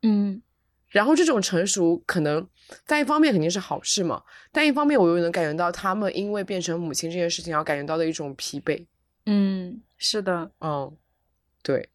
[0.00, 0.40] 嗯
[0.88, 2.48] 然后这种成熟可能
[2.86, 8.82] 在一方面肯定是好事嘛，但一方面我又能感觉到他们因为变成母亲这件事情而感觉到的一种疲惫。
[9.26, 10.50] 嗯，是的。
[10.62, 10.96] 嗯，
[11.62, 11.86] 对，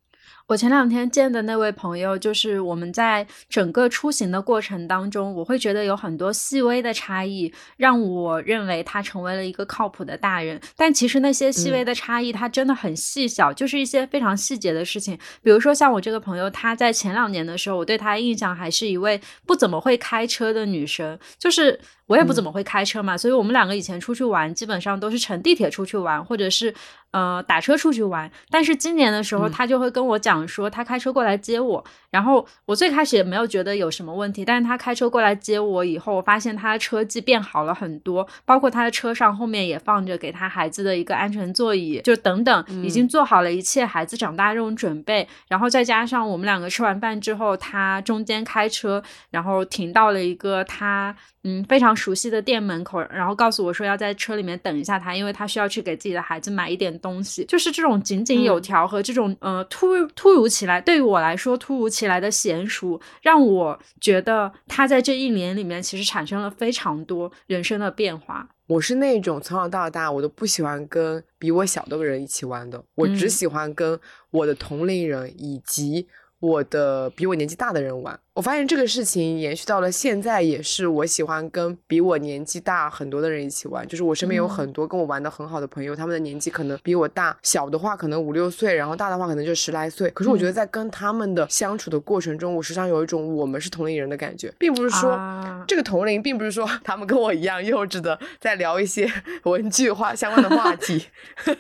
[0.52, 10.60] 我前两天见的那位朋友，就是我们在整个出行的过程当中，我会觉得有很多细微的差异，让我认为他成为了一个靠谱的大人。
[10.76, 15.18] 但其实那些细微的差异，它真的很细小，就是一些非常细节的事情。
[15.42, 21.80] 比如说像我这个朋友，他在前两年的时候，我对他的印象还是一位不怎么会开车的女生，就是
[22.12, 26.74] 我也不怎么会开车嘛，所以我们两个以前出去玩，基本上都是乘地铁出去玩，或者是
[27.12, 28.30] 呃打车出去玩。
[28.50, 31.84] 但是今年的时候，嗯他就会跟我讲说，他开车过来接我。
[32.10, 45.26] 然后我最开始也没有觉得有什么问题，但是他开车过来接我以后，我发现他的车技变好了很多，包括他的车上后面也放着给他孩子的一个安全座椅，就等等，已经做好了一切孩子长大这种准备。
[45.48, 57.46] 然后再加上我们两个吃完饭之后，他中间开车，然后停到了一个他嗯非常熟悉的店门口，然后告诉我说要在车里面等一下他，因为他需要去给自己的孩子买一点东西。
[57.46, 68.48] 就是这种井井有条和这种、呃突突如其来，对于我来说突如其来的娴熟，让我觉得他在这一年里面其实产生了非常多人生的变化。
[68.68, 76.08] 我是那种从小到大我都不喜欢跟比我小的人一起玩的，我只嗯喜欢跟我的同龄人以及
[76.42, 78.20] 我的比我年纪大的人玩。
[78.34, 83.86] 我发现这个事情延续到了现在，也是我喜欢跟比我年纪大很多的人一起玩。
[83.88, 90.10] 就是我身边有嗯很多跟我玩的很好的朋友，他们的年纪可能比我大，小的话可能五六岁，然后大的话可能就十来岁。
[90.12, 95.12] 可是我觉得在跟他们的相处的过程中，我时常有一种我们是同龄人的感觉，并不是说。
[95.12, 99.10] 啊这个同龄并不是说 他们跟我一样幼稚的在聊一些
[99.44, 101.06] 文具话相关的话题，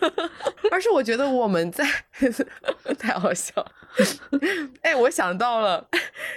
[0.71, 1.85] 而是我觉得我们在
[2.97, 3.71] 太好笑了。
[4.81, 5.85] 哎，我想到了，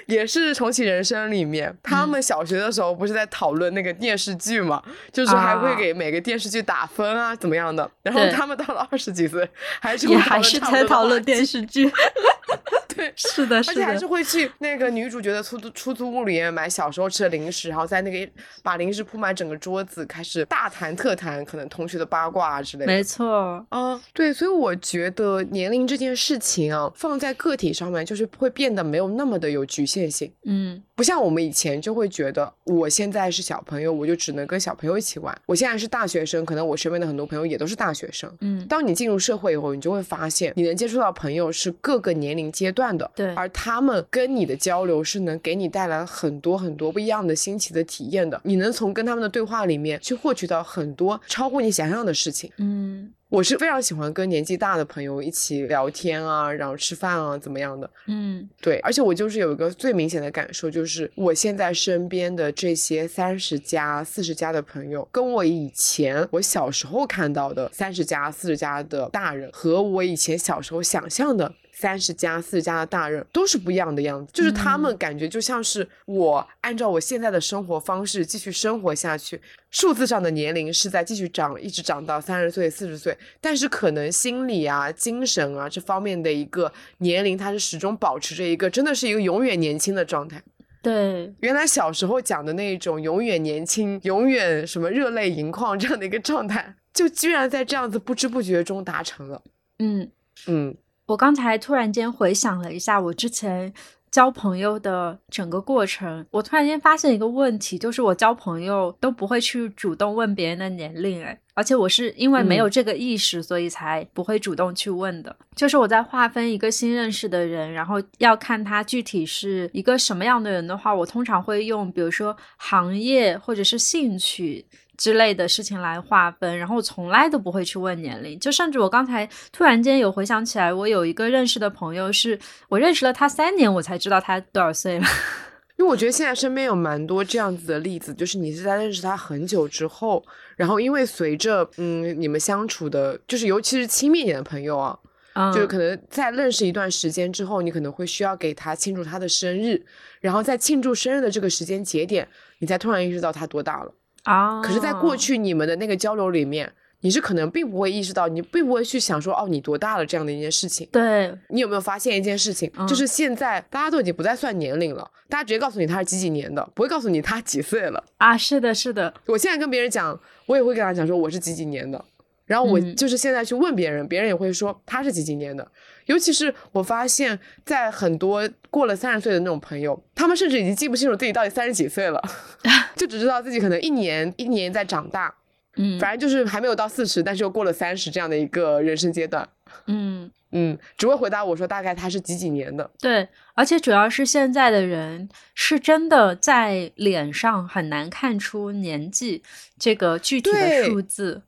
[0.06, 7.90] 也是重启人生里面，他们小学的时候不是在讨论那个电视剧嘛，就是还会啊给每个电视剧打分啊，怎么样的。
[8.02, 9.48] 然后他们到了二十几岁，
[9.80, 11.90] 还是会也还是在讨论电视剧。
[12.96, 14.04] 对， 是的，是的而且还是。
[14.04, 22.92] 会去那个女主角的出租出租屋里面买小时候吃的零食，然后在那个把零食铺满整个桌子，开始大谈特谈可能同学的八卦啊之类的。
[22.92, 30.30] 没错，啊，对，所以我觉得年龄这件事情啊，放在个体上面，就是会变得没有那么的有局限性。
[30.44, 35.36] 嗯不像我们以前就会觉得，我现在是小朋友，我就只能跟小朋友一起玩。
[35.46, 38.32] 我现在是大学生，可能我身边的很多朋友也都是大学生。
[38.42, 48.40] 嗯，当你进入社会以后，你就会发现，你能接触到朋友是各个年龄阶段的，对而他们跟你的交流是能给你带来很多很多不一样的新奇的体验的。
[48.42, 52.50] 你能从跟他们的对话里面去获取到很多超乎你想象的事情。
[52.58, 57.90] 嗯我是非常喜欢跟年纪大的朋友一起聊天啊，然后吃饭啊，怎么样的。
[58.06, 71.52] 嗯对，而且我就是有一个最明显的感受，就是我现在身边的这些三十加、四十加的朋友，跟我以前我小时候看到的三十加、四十加的大人，和我以前小时候想象的。
[71.76, 90.40] 三十加、四十加的大人都是不一样的样子，就是他们感觉就像是我按照我现在的生活方式继续生活下去，数字上的年龄是在继续长，一直长到三十岁、四十岁，但是可能心理啊、精神啊这方面的一个年龄，它是始终保持着一个真的是一个永远年轻的状态。
[90.80, 99.42] 对，原来小时候讲的那种永远年轻、永远什么热泪盈眶这样的一个状态，就居然在这样子不知不觉中达成了。
[99.80, 100.08] 嗯。
[100.46, 103.72] 嗯我刚才突然间回想了一下我之前
[104.10, 115.36] 交朋友的整个过程，我突然间发现一个问题，就是我交朋友都不会去主动问别人的年龄，哎，而且我是因为没有嗯这个意识，所以才不会主动去问的。
[115.56, 124.64] 就是我在划分一个新认识的人，然后要看他具体是一个什么样的人的话，我通常会用比如说行业或者是兴趣。
[124.96, 135.06] 之类的事情来划分，然后我从来都不会去问年龄，就甚至我刚才突然间有回想起来，我有一个认识的朋友是，我认识了他三年，我才知道他多少岁了。
[135.76, 140.24] 因为我觉得现在身边有蛮多这样子的例子，就是你是在认识他很久之后，
[140.56, 144.96] 然后因为随着嗯你们相处的，就是尤其是亲密一点的朋友啊，
[145.32, 149.84] 嗯，就是可能在认识一段时间之后，你可能会需要给他庆祝他的生日，
[150.20, 152.28] 然后在庆祝生日的这个时间节点，
[152.60, 153.92] 你才突然意识到他多大了。
[154.24, 160.88] 啊，可是，在过去你们的那个交流里面，你是可能并不会意识到，你并不会去想说，哦，你多大了这样的一件事情。
[160.90, 168.02] 对，你有没有发现一件事情，嗯就是现在大家都已经不再算年龄了，大家直接告诉你他是几几年的，不会告诉你他几岁了。
[168.16, 172.02] 啊，是的，是的，我现在跟别人讲，我也会跟他讲说我是几几年的，
[172.46, 175.70] 然后我嗯就是现在去问别人，别人也会说他是几几年的。
[176.06, 182.22] 尤其是我发现，在很多过了三十岁的那种朋友，他们甚至已经记不清楚自己到底三十几岁了，
[182.96, 185.34] 就只知道自己可能一年一年在长大，
[185.76, 189.48] 嗯反正就是还没有到四十，但是又过了三十这样的一个人生阶段。
[189.86, 192.88] 嗯，嗯，只会回答我说大概他是几几年的。
[193.00, 199.42] 对，而且主要是现在的人是真的在脸上很难看出年纪
[199.78, 201.42] 这个具体的数字。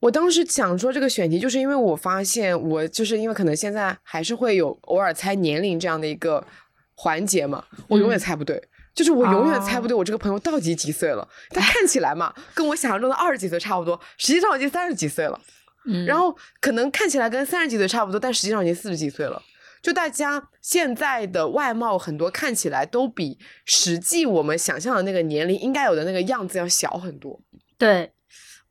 [0.00, 6.46] 我当时想说这个选题，就是因为我发现我就是因为可能现在还是会有偶尔猜年龄这样的一个
[6.94, 8.62] 环节嘛，我永远嗯猜不对。
[8.94, 15.40] 就是我永远猜不哦对我这个朋友到底几岁了，他看起来嘛，跟我想象中的二十几岁差不多，实际上已经三十几岁了。
[15.86, 19.40] 嗯，然后可能看起来跟三十几岁差不多，但实际上已经四十几岁了。
[19.80, 27.40] 就大家现在的外貌很多看起来都比实际我们想象的那个年龄应该有的那个样子要小很多。
[27.78, 28.10] 对。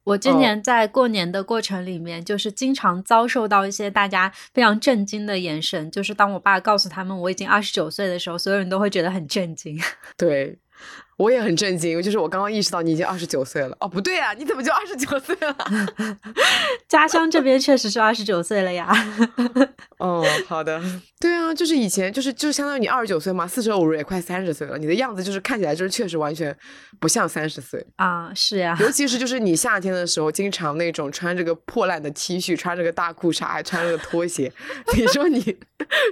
[0.07, 5.91] 我今哦年在过年的过程里面，就是经常遭受到一些大家非常震惊的眼神。
[5.91, 9.77] 就是当我爸告诉他们我已经二十九岁的时候，所有人都会觉得很震惊。
[10.17, 10.57] 对，
[11.17, 13.75] 我也很震惊，就是我刚刚意识到你已经二十九岁了。
[13.79, 15.55] 哦，不对啊，你怎么就二十九岁了？
[16.87, 18.87] 家乡这边确实是二十九岁了呀。
[19.97, 20.81] 哦，好的。
[21.19, 26.55] 对啊，就是以前就是就相当于你二十九岁嘛，四舍五入也快三十岁了，你的样子就是看起来就是确实完全
[26.99, 27.83] 不像三十岁。
[27.95, 34.51] 啊，是呀，尤其是就是你夏天的时候，经常那种穿着个破烂的 T 恤，穿着个大裤衩，还穿着个拖鞋，
[34.95, 35.57] 你说你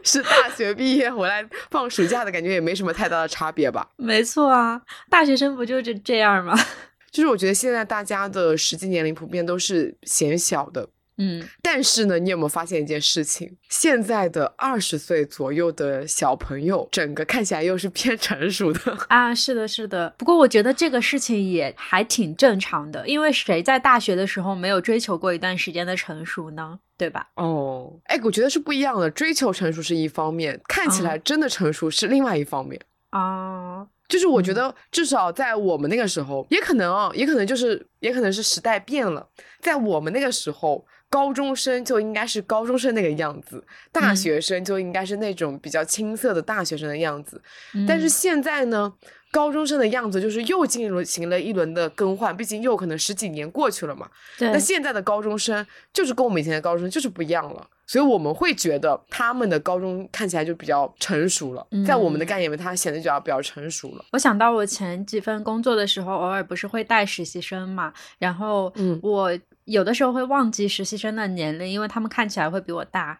[0.04, 3.88] 是大学毕业回来放暑假的感觉，也没什么太大的差别吧？
[3.98, 6.58] 没错啊，大学生不就这这样吗？
[7.12, 13.56] 就是我觉得现在大家的实际年龄普遍都是显小的，嗯，但是呢，你有没有发现一件事情？
[13.70, 18.98] 现在的二十岁左右的小朋友，整个看起来又是偏 成熟的。
[19.08, 20.14] 啊，是的，是的。
[20.18, 26.78] 不过我觉得这个事情也还挺正常的，因为谁在大学的时候没有追求过一段时间的成熟呢？
[26.98, 27.28] 对吧？
[27.36, 29.10] 哦，哎，我觉得是不一样的。
[29.10, 32.82] 追求成熟是一方面，看起来真的成熟是另外一方面。
[33.12, 39.28] 啊，就是我觉嗯得，至少在我们那个时候，也可能啊，也可能就是，也可能是时代变了。
[39.62, 47.42] 在我们那个时候，高中生就应该是高中生那个样子，大嗯学生就应该是那种比较青涩的大学生的样子。
[47.88, 48.94] 但是嗯现在呢，
[49.36, 54.10] 高中生的样子就是又进入行了一轮的更换，毕竟又可能十几年过去了嘛。
[54.38, 64.06] 对那现在的高中生就是跟我们以前的高中生就是不一样了，所以我们会觉得他们的高中看起来就比较成熟了，在我们的嗯概念里面，他显得就要比较成熟了。
[64.14, 73.20] 我想到我前几份工作的时候，偶尔不是会带实习生嘛，然后嗯我有的时候会忘记实习生的年龄，因为他们看起来会比我大。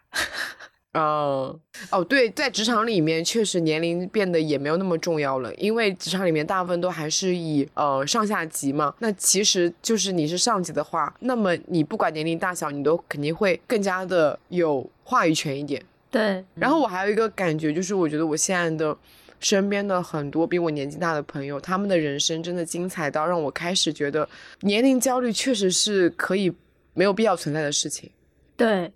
[0.96, 1.58] 哦
[1.90, 8.94] 哦，对，在职场里面确实年龄变得也没有那么重要了，因为职场里面大部分都还是以呃上下级嘛。
[8.98, 15.82] 那其实就是你是上级的话，那么你不管年龄大小，你都肯定会更加的有话语权一点。
[16.10, 18.96] 对，然后我还有一个感觉，就是我觉得我现在的
[19.38, 24.26] 身边的很多比我年纪大的朋友，他们的人生真的精彩到让我开始觉得
[24.60, 26.50] 年龄焦虑确实是可以
[26.94, 28.08] 没有必要存在的事情。
[28.56, 28.90] 对，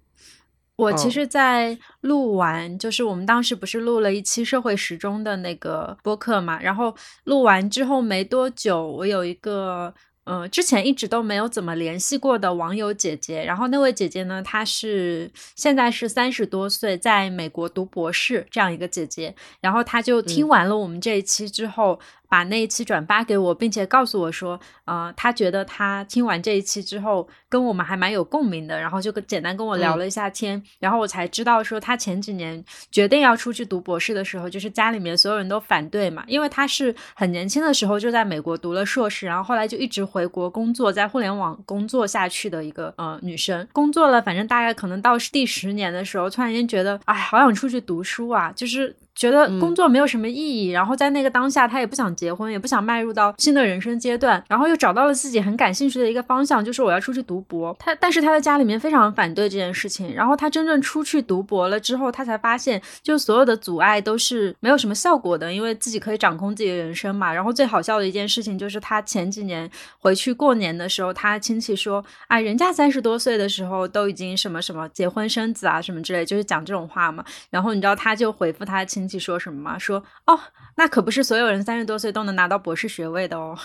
[0.81, 9.95] 我其嗯实，在录完，就是我们当时不是录了一期社会时钟的那个播客嘛，然后录完之后没多久，我有一个。
[10.24, 21.99] 呃，之前一直都没有怎么联系过的网友姐姐，然后那位姐姐呢，她是现在是三十多岁，在美国读博士这样一个姐姐，然后她就听嗯完了我们这一期之后，
[22.31, 48.95] 把那一期转发给我，并且告诉我说，呃，他觉得他听完这一期之后跟我们还蛮有共鸣的，然后就跟简单跟我聊嗯了一下天，然后我才知道说他前几年决定要出去读博士的时候，就是家里面所有人都反对嘛，因为他是很年轻的时候就在美国读了硕士，然后后来就一直回国工作，在互联网工作下去的一个呃女生，工作了，反正大概可能到第十年的时候，突然间觉得，哎，好想出去读书啊，就是。
[49.21, 57.77] 觉得工嗯作没有什么意义，然后在那个当下，他也不想结婚，也不想迈入到新的人生阶段，然后又找到了自己很感兴趣的一个方向，就是我要出去读博。
[57.79, 67.31] 他但是他的家里面非常反对这件事情，然后他真正出去读博了之后，他才发现，就所有的阻碍都是没有什么效果的，因为自己可以掌控自己的人生嘛。
[67.31, 77.23] 然后最好笑的一件事情就是他前几年回去过年的时候，他亲戚说，哎，人家三十多岁的时候都已经什么什么结婚生子啊什么之类，就是讲这种话嘛。
[77.51, 79.77] 然后你知道他就回复他亲戚说什么吗？
[79.79, 80.39] 说哦，
[80.77, 83.59] 那可不是所有人三十多岁都能拿到博士学位的哦。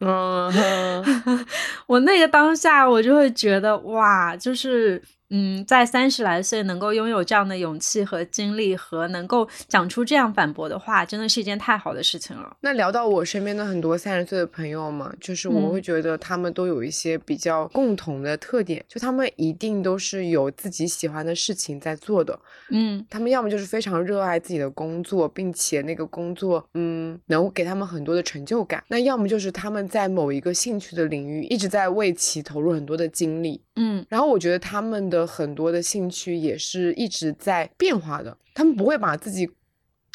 [0.00, 1.46] 嗯哼，
[1.88, 5.02] 我那个当下我就会觉得哇，就是
[5.34, 12.54] 嗯，在三十来岁能够拥有这样的勇气和精力，和能够讲出这样反驳的话，真的是一件太好的事情了。
[12.60, 22.38] 那聊到我身边的很多三十岁的朋友嘛，就是我会觉得他们都有一些比较共同的特点，就他们一定都是有自己喜欢的事情在做的。
[22.70, 33.62] 嗯他们要么就是非常热爱自己的工作，并且那个工作，嗯，能给他们很多的成就感；那要么就是他们在某一个兴趣的领域一直在为其投入很多的精力。
[33.76, 39.48] 嗯然后我觉得他们的很多的兴趣也是一直在变化的，他们不会把自己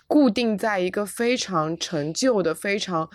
[0.08, 3.10] 固定在一个非常陈旧的、非常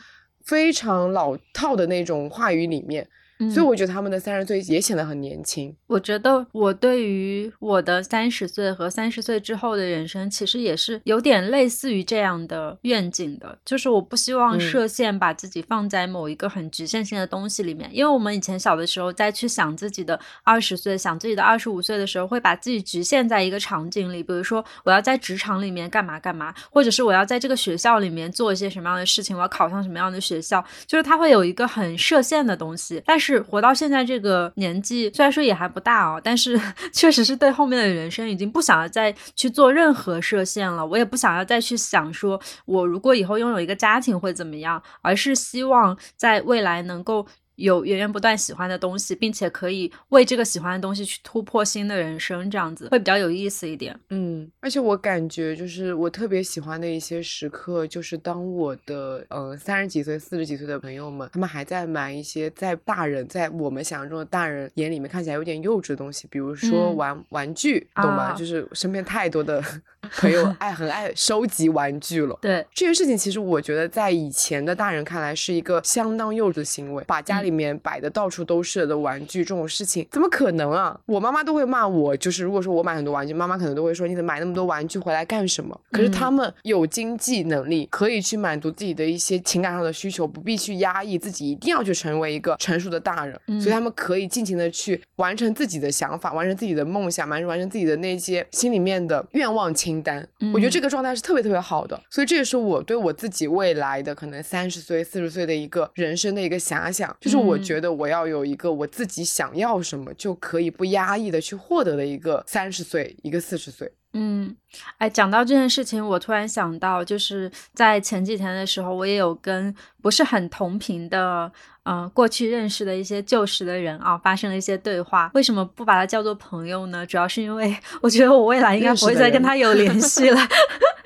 [0.45, 3.09] 非常老套的那种话语里面。
[3.39, 5.75] 嗯，所以我觉得他们的三十岁也显得很年轻。
[5.93, 33.03] 我觉得我对于我的三十岁和三十岁之后的人生，其实也是有点类似于这样的愿景的，就是我不希望嗯设限把自己放在某一个很局限性的东西里面，因为我们以前小的时候再去想自己的二十岁、想自己的二十五岁的时候，会把自己局限在一个场景里，比如说我要在职场里面干嘛干嘛，或者是我要在这个学校里面做一些什么样的事情，我要考上什么样的学校，就是它会有一个很设限的东西。
[33.05, 36.59] 但是活到现在这个年纪，虽然说也还不大哦，但是
[36.95, 40.87] 确实是对后面的人生已经不想要再去做任何设限了。
[40.87, 47.27] 我也不想要再去想说，我如果以后拥有一个家庭会怎么样，而是希望在未来能够。
[47.57, 53.99] 有源源不断喜欢的东西，并且可以为这个喜欢的东西去突破新的人生，这样子会比较有意思一点。
[54.11, 68.31] 嗯，而且我感觉就是我特别喜欢的一些时刻，就是当我的呃三十几岁、四十几岁的朋友们，他们还在买一些在大人在我们想象中的大人眼里面看起来有点幼稚的东西，比如说嗯玩、玩具，懂吗？
[68.31, 69.63] 啊就是身边太多的
[70.11, 72.37] 朋友爱 很爱收集玩具了。
[72.41, 80.99] 对，这件事情其实我觉得在以前的大人看来是一个相当幼稚的行为，把家里面摆的到处都是的玩具，这种事情怎么可能啊？
[81.07, 85.79] 我妈妈都会骂我，就是如果说我买很多玩具，妈妈可能都会说你怎么买那么多玩具回来干什么？
[85.91, 100.27] 可是他们有经济能力，可以去满足自己的一些情感上的需求，不必去压抑自己，一定要去成为一个成熟的大人，所以他们可以尽情的去完成自己的想法，完成自己的梦想，完成完成自己的那些心里面的愿望清单。
[100.55, 113.93] 我觉得这个状态是特别特别好的，所以这也是我对我自己未来的可能三十岁、四十岁的一个人生的一个遐想，就是我嗯觉得我要有一个我自己想要什么就可以不压抑的去获得的一个三十岁，一个四十岁。
[114.15, 114.55] 嗯，
[114.99, 121.51] 哎，讲到这件事情，我突然想到，就是在前几天的时候，我也有跟不是很同频的，
[121.85, 125.31] 嗯、过去认识的一些旧识的人啊，发生了一些对话。
[125.35, 127.07] 为什么不把他叫做朋友呢？
[127.07, 130.41] 主要是因为 我觉得我未来应该不会再跟他有联系了。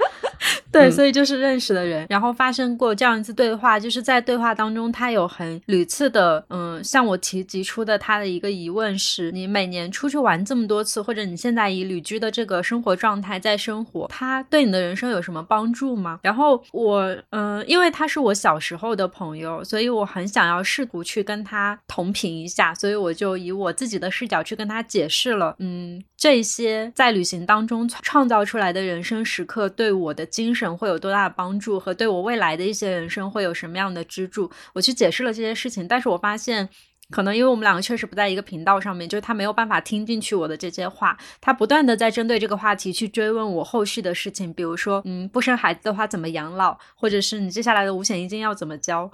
[0.77, 16.21] 对，嗯所以就是认识的人，然后发生过这样一次对话，就是在对话当中，他有很屡次的，嗯，向我提及出的他的一个疑问是：你每年出去玩这么多次，或者你现在以旅居的这个生活状态在生活，他对你的人生有什么帮助吗？
[16.23, 34.51] 然后我，嗯，因为他是我小时候的朋友，所以我很想要试图去跟他同频一下，所以我就以我自己的视角去跟他解释了，嗯，这些在旅行当中创造出来的人生时刻对我的精神会有多大的帮助，和对我未来的一些人生会有什么样的支柱。
[34.73, 36.67] 我去解释了这些事情，但是我发现。
[37.11, 49.09] 可能因为我们两个确实不在一个频道上面，就是他没有办法听进去我的这些话，他不断的在针对这个话题去追问我后续的事情，比如说，嗯，不生孩子的话怎么养老，或者是你接下来的五险一金要怎么交，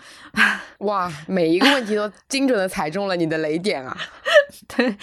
[0.78, 3.96] 哇，每一个问题都精准的踩中了你的雷点啊！
[4.74, 4.96] 对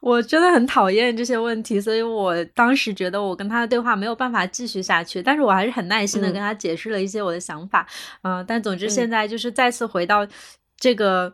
[0.00, 7.86] 我真的很讨厌这些问题，所以我当时觉得我跟他的对话没有办法继续下去，但是我还是很耐心的嗯跟他解释了一些我的想法，
[8.22, 10.26] 嗯、但总之嗯现在就是再次回到
[10.76, 11.32] 这个。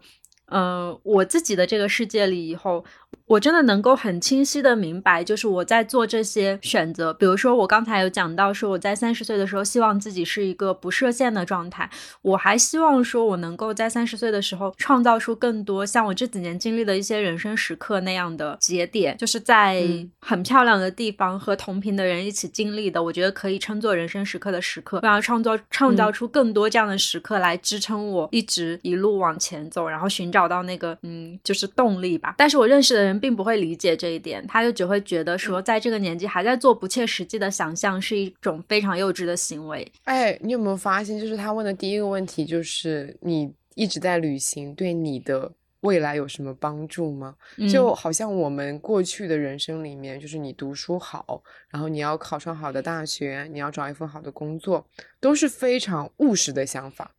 [0.51, 2.85] 呃，我自己的这个世界里以后，
[3.27, 7.15] 我真的能够很清晰的明白，就是我在做这些选择。
[7.15, 11.89] 比如说，我刚才有讲到说，我在三十岁的时候，希望自己是一个不设限的状态。
[12.23, 24.99] 我还希望说，我能够在三十岁的时候创造出更多像我这几年经历的一些人生时刻那样的节点，就是在嗯很漂亮的地方和同频的人一起经历的，我觉得可以称作人生时刻的时刻。
[25.03, 32.35] 我要创造创造出更多这样的时刻来支撑我一直一路往前走，然后寻找到那个嗯，就是动力吧。
[32.37, 39.91] 但是我认识的人并不会理解这一点，他就只会觉得说，在这个年纪还在做不切实际的想象是一种非常幼稚的行为。
[40.05, 47.35] 哎，你有没有发现，就是他问的第一个问题就是你一直在旅行，对你的未来有什么帮助吗？
[47.71, 54.87] 就好像我们过去的人生里面，就是你读书好，然后你要考上好的大学，你要找一份好的工作，
[55.21, 57.11] 都是非常务实的想法。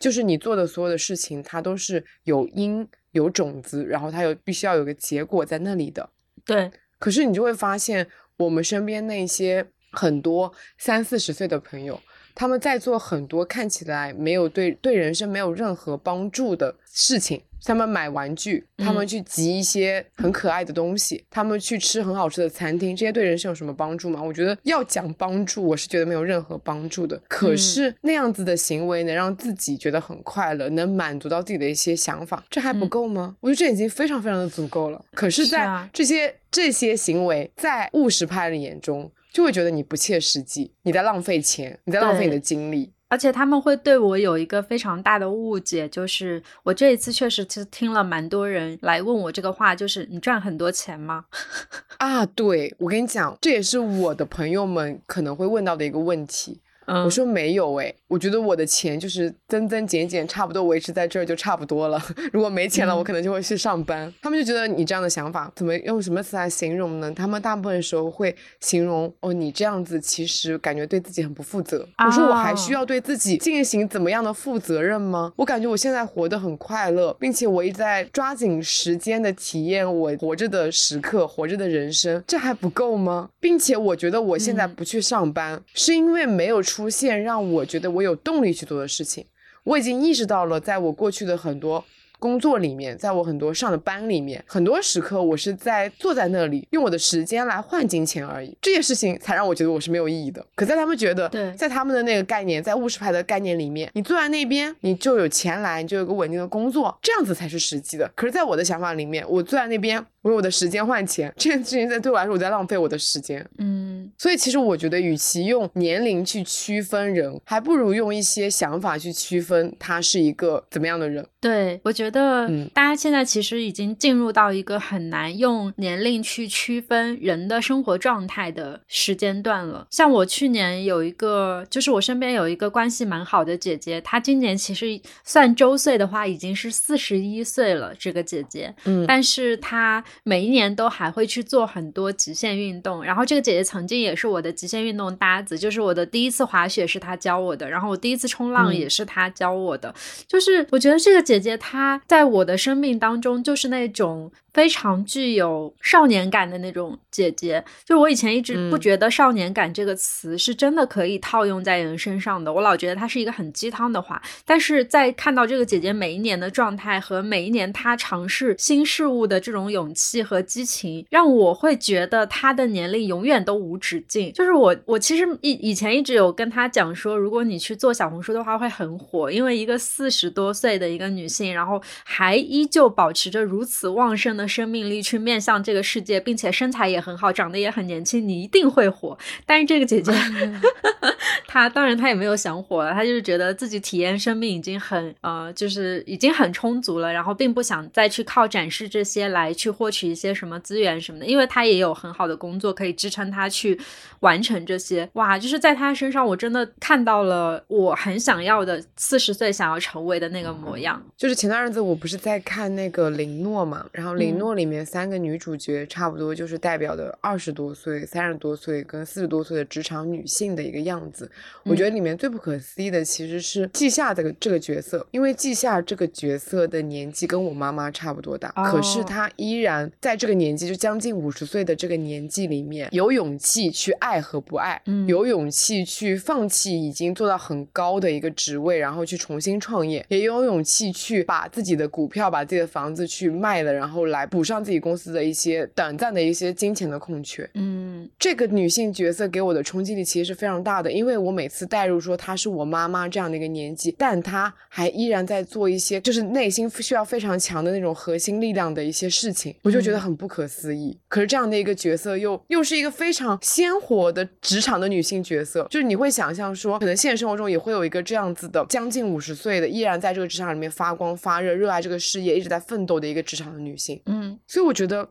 [0.00, 6.08] 就是你做的所有的事情，它都是有因有种子，然后它有必须要有个结果在那里的。
[6.44, 8.06] 对，可是你就会发现，
[8.36, 12.00] 我们身边那些很多三四十岁的朋友，
[12.38, 17.42] 他们在做很多看起来没有对对人生没有任何帮助的事情。
[17.64, 24.22] 他们买玩具，他们去集一些很可爱的东西，他们去吃很好吃的餐厅，这些对人生有什么帮助吗？
[24.22, 27.20] 我觉得要讲帮助，我是觉得没有任何帮助的。
[27.28, 33.34] 可是那样子的行为能让自己觉得很快乐，能满足到自己的一些想法，这还不够吗？
[33.40, 35.04] 我觉得这已经非常非常的足够了。
[35.12, 42.92] 可是，在这些这些行为，在务实派的眼中，就会觉得你不切实际，你在浪费钱，你在浪费你的精力。
[43.10, 51.24] 而且他们会对我有一个非常大的误解，就是我这一次确实是听了蛮多人来问我这个话，就是你赚很多钱吗？
[51.96, 56.60] 啊，对我跟你讲，这也是我的朋友们可能会问到的一个问题。
[56.86, 62.02] 我说没有哎，我觉得我的钱就是增增减减，差不多维持在这儿就差不多了。
[62.32, 64.12] 如果没钱了，我可能就会去上班。
[64.22, 67.12] 他们就觉得你这样的想法，怎么用什么词来形容呢？
[67.12, 71.86] 他们大部分时候会形容哦，你这样子其实感觉对自己很不负责。
[72.04, 75.30] 我说我还需要对自己进行怎么样的负责任吗？
[75.36, 83.28] 我感觉我现在活得很快乐，并且我一直在抓紧时间的体验我活着的时刻，活着的人生，这还不够吗？
[83.38, 86.78] 并且我觉得我现在不去上班，是因为没有出。
[86.78, 89.24] 出现让我觉得我有动力去做的事情，
[89.64, 91.84] 我已经意识到了，在我过去的很多。
[92.20, 98.52] 工作里面，在我很多上的班里面，很多时刻我是在坐在那里，用我的时间来换金钱而已。
[98.60, 100.44] 这件事情才让我觉得我是没有意义的。
[100.56, 108.10] 可在他们觉得，对，在他们的那个概念，在务实派的概念里面，你坐在那边，你就有钱来，你就有个稳定的工作，这样子才是实际的。
[108.16, 113.46] 可是，在我的想法里面，我坐在那边，我用我的时间换钱，这件事情在对我来说，我在浪费我的时间。
[113.58, 121.24] 嗯，所以其实我觉得，与其用年龄去区分人，还不如用一些想法去区分他是一个怎么样的人。
[121.40, 129.86] 对，我觉得大家现在其实已经进入到一个很难用年龄去区分人的生活状态的时间段了。
[129.90, 137.94] 像我去年有一个，就是我身边有一个关系蛮好的姐姐，她今年其实算周岁的话已经是四十一岁了。
[137.96, 143.04] 这个姐姐，嗯，但是她每一年都还会去做很多极限运动。
[143.04, 149.94] 然后这个姐姐曾经也是我的极限运动搭子，就是我的第一次滑雪是她教我的，然后我第一次冲浪也是她教我的。
[150.26, 151.28] 就是我觉得这个。
[151.28, 154.32] 姐姐她在我的生命当中就是那种。
[154.54, 164.20] 非常具有少年感的那种姐姐，就我以前一直不觉得“少年感”这个词是真的可以套用在人身上的，我老觉得它是一个很鸡汤的话。
[164.44, 174.32] 但是在看到这个姐姐每一年的状态和每一年她尝试新事物的这种勇气和激情，让我会觉得她的年龄永远都无止境。
[174.32, 184.46] 就是我，我其实以以前一直有跟她讲说，如果你去做小红书的话会很火，因为一个四十多岁的一个女性，然后还依旧保持着如此旺盛的。
[184.48, 189.16] 生命力去面向这个世界，并且身材也很好，长得也很年轻，你一定会火。
[189.46, 190.10] 但是这个姐姐，
[191.46, 203.78] 她当然她也没有想火了，她就是觉得自己体验生命已经很呃，就是已经很充足了，然后并不想再去靠展示这些来去获取一些什么资源什么的，因为他也有很好的工作可以支撑他去
[204.20, 205.06] 完成这些。
[205.12, 211.02] 哇，就是在他身上，我真的看到了我很想要的四十岁想要成为的那个模样。
[211.18, 214.38] 就是前段日子我不是在看那个林诺嘛，然后林。
[214.38, 221.28] 诺里面三个女主角差不多就是代表的二十多岁、三十多岁跟四十多岁的职场女性的一个样子。
[221.64, 244.18] 我觉得里面最不可思议的其实是季夏这个这个角色，因为季夏这个角色的年纪跟我妈妈差不多大，可是她依然在这个年纪，就将近五十岁的这个年纪里面，有勇气去爱和不爱，嗯有勇气去放弃已经做到很高的一个职位，然后去重新创业，也有勇气去把自己的股票、把自己的房子去卖了，然后来。
[244.28, 247.48] 补上自己公司的一些短暂的一些金钱的空缺。
[247.54, 260.98] 嗯，这个女性角色给我的冲击力其实是非常大的，因为我每次带入说她是我妈妈这样的一个年纪，但她还依然在做一些就是内心需要非常强的那种核心力量的一些事情，我就觉得很不可思议。
[261.08, 274.00] 可是这样的一个角色又又是一个非常鲜活的职场的女性角色，就是你会想象说，可能现实生活中也会有一个这样子的将近五十岁的依然在这个职场里面发光发热、热爱这个事业、一直在奋斗的一个职场的女性。
[274.06, 274.38] 嗯。
[274.46, 275.08] 所以我觉得，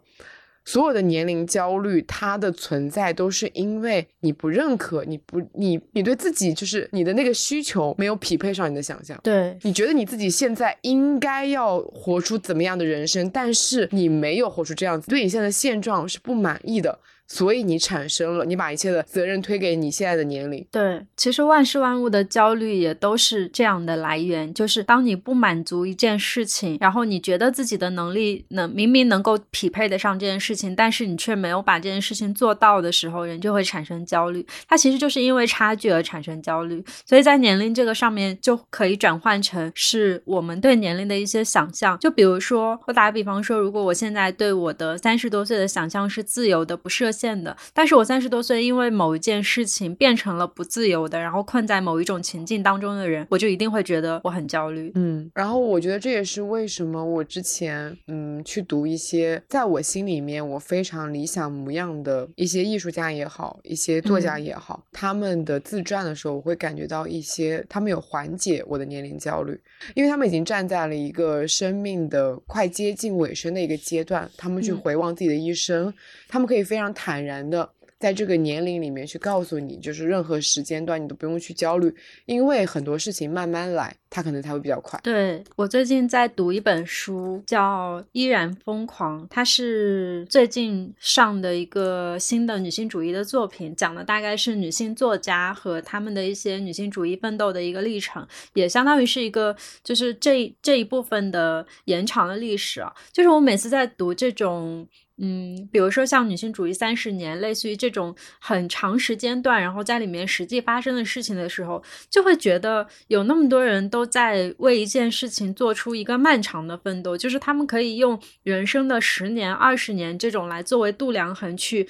[0.67, 9.17] 所有的年龄焦虑，它的存在都是因为你不认可，你不，你，你对自己就是你的那个需求没有匹配上你的想象。
[9.23, 16.99] 对，你觉得你自己现在应该要活出怎么样的人生，但是你没有活出这样子，对你现在的现状是不满意的。
[17.27, 20.65] 所以你产生了，你把一切的责任推给你现在的年龄。
[20.71, 34.45] 对，其实万事万物的焦虑也都是这样的来源，就是当你不满足一件事情，然后你觉得自己的能力能明明能够匹配得上这件事情，但是你却没有把这件事情做到的时候，人就会产生焦虑。
[34.67, 41.97] 它其实就是因为差距而产生焦虑，所以在年龄这个上面就可以转换成是我们对年龄的一些想象。
[41.99, 54.91] 就比如说，我打个比方说，如果我现在对我的三十多岁的想象是自由的、不设限的，但是我三十多岁因为某一件事情变成了不自由的，然后困在某一种情境当中的人，我就一定会觉得我很焦虑。
[54.95, 69.59] 嗯，然后我觉得这也是为什么我之前嗯去读一些在我心里面我非常理想模样的一些艺术家也好，一些作家也好，他们的自传的时候，我会感觉到一些他们有缓解我的年龄焦虑，
[69.93, 74.77] 因为他们已经站在了一个生命的快接近尾声的一个阶段，他们去嗯。
[74.87, 75.91] 回望自己的一生，
[76.29, 77.69] 他们可以非常坦坦然的。
[77.99, 81.91] 在这个年龄里面去告诉你，就是任何时间段你都不用去焦虑，
[82.27, 84.99] 因为很多事情慢慢来，它可能才会比较快。
[85.01, 102.93] 对我最近在读一本书，叫《依然疯狂》，它是最近上的一个新的女性主义的作品，讲的大概是女性作家和她们的一些女性主义奋斗的一个历程，也相当于是一个就是这这一部分的延长的历史啊。
[103.11, 104.87] 就是我每次在读这种。
[105.19, 121.87] 嗯，比如说像女性主义三十年，类似于这种很长时间段，然后在里面实际发生的事情的时候，就会觉得有那么多人都在为一件事情做出一个漫长的奋斗，就是他们可以用人生的十年、二十年这种来作为度量衡去。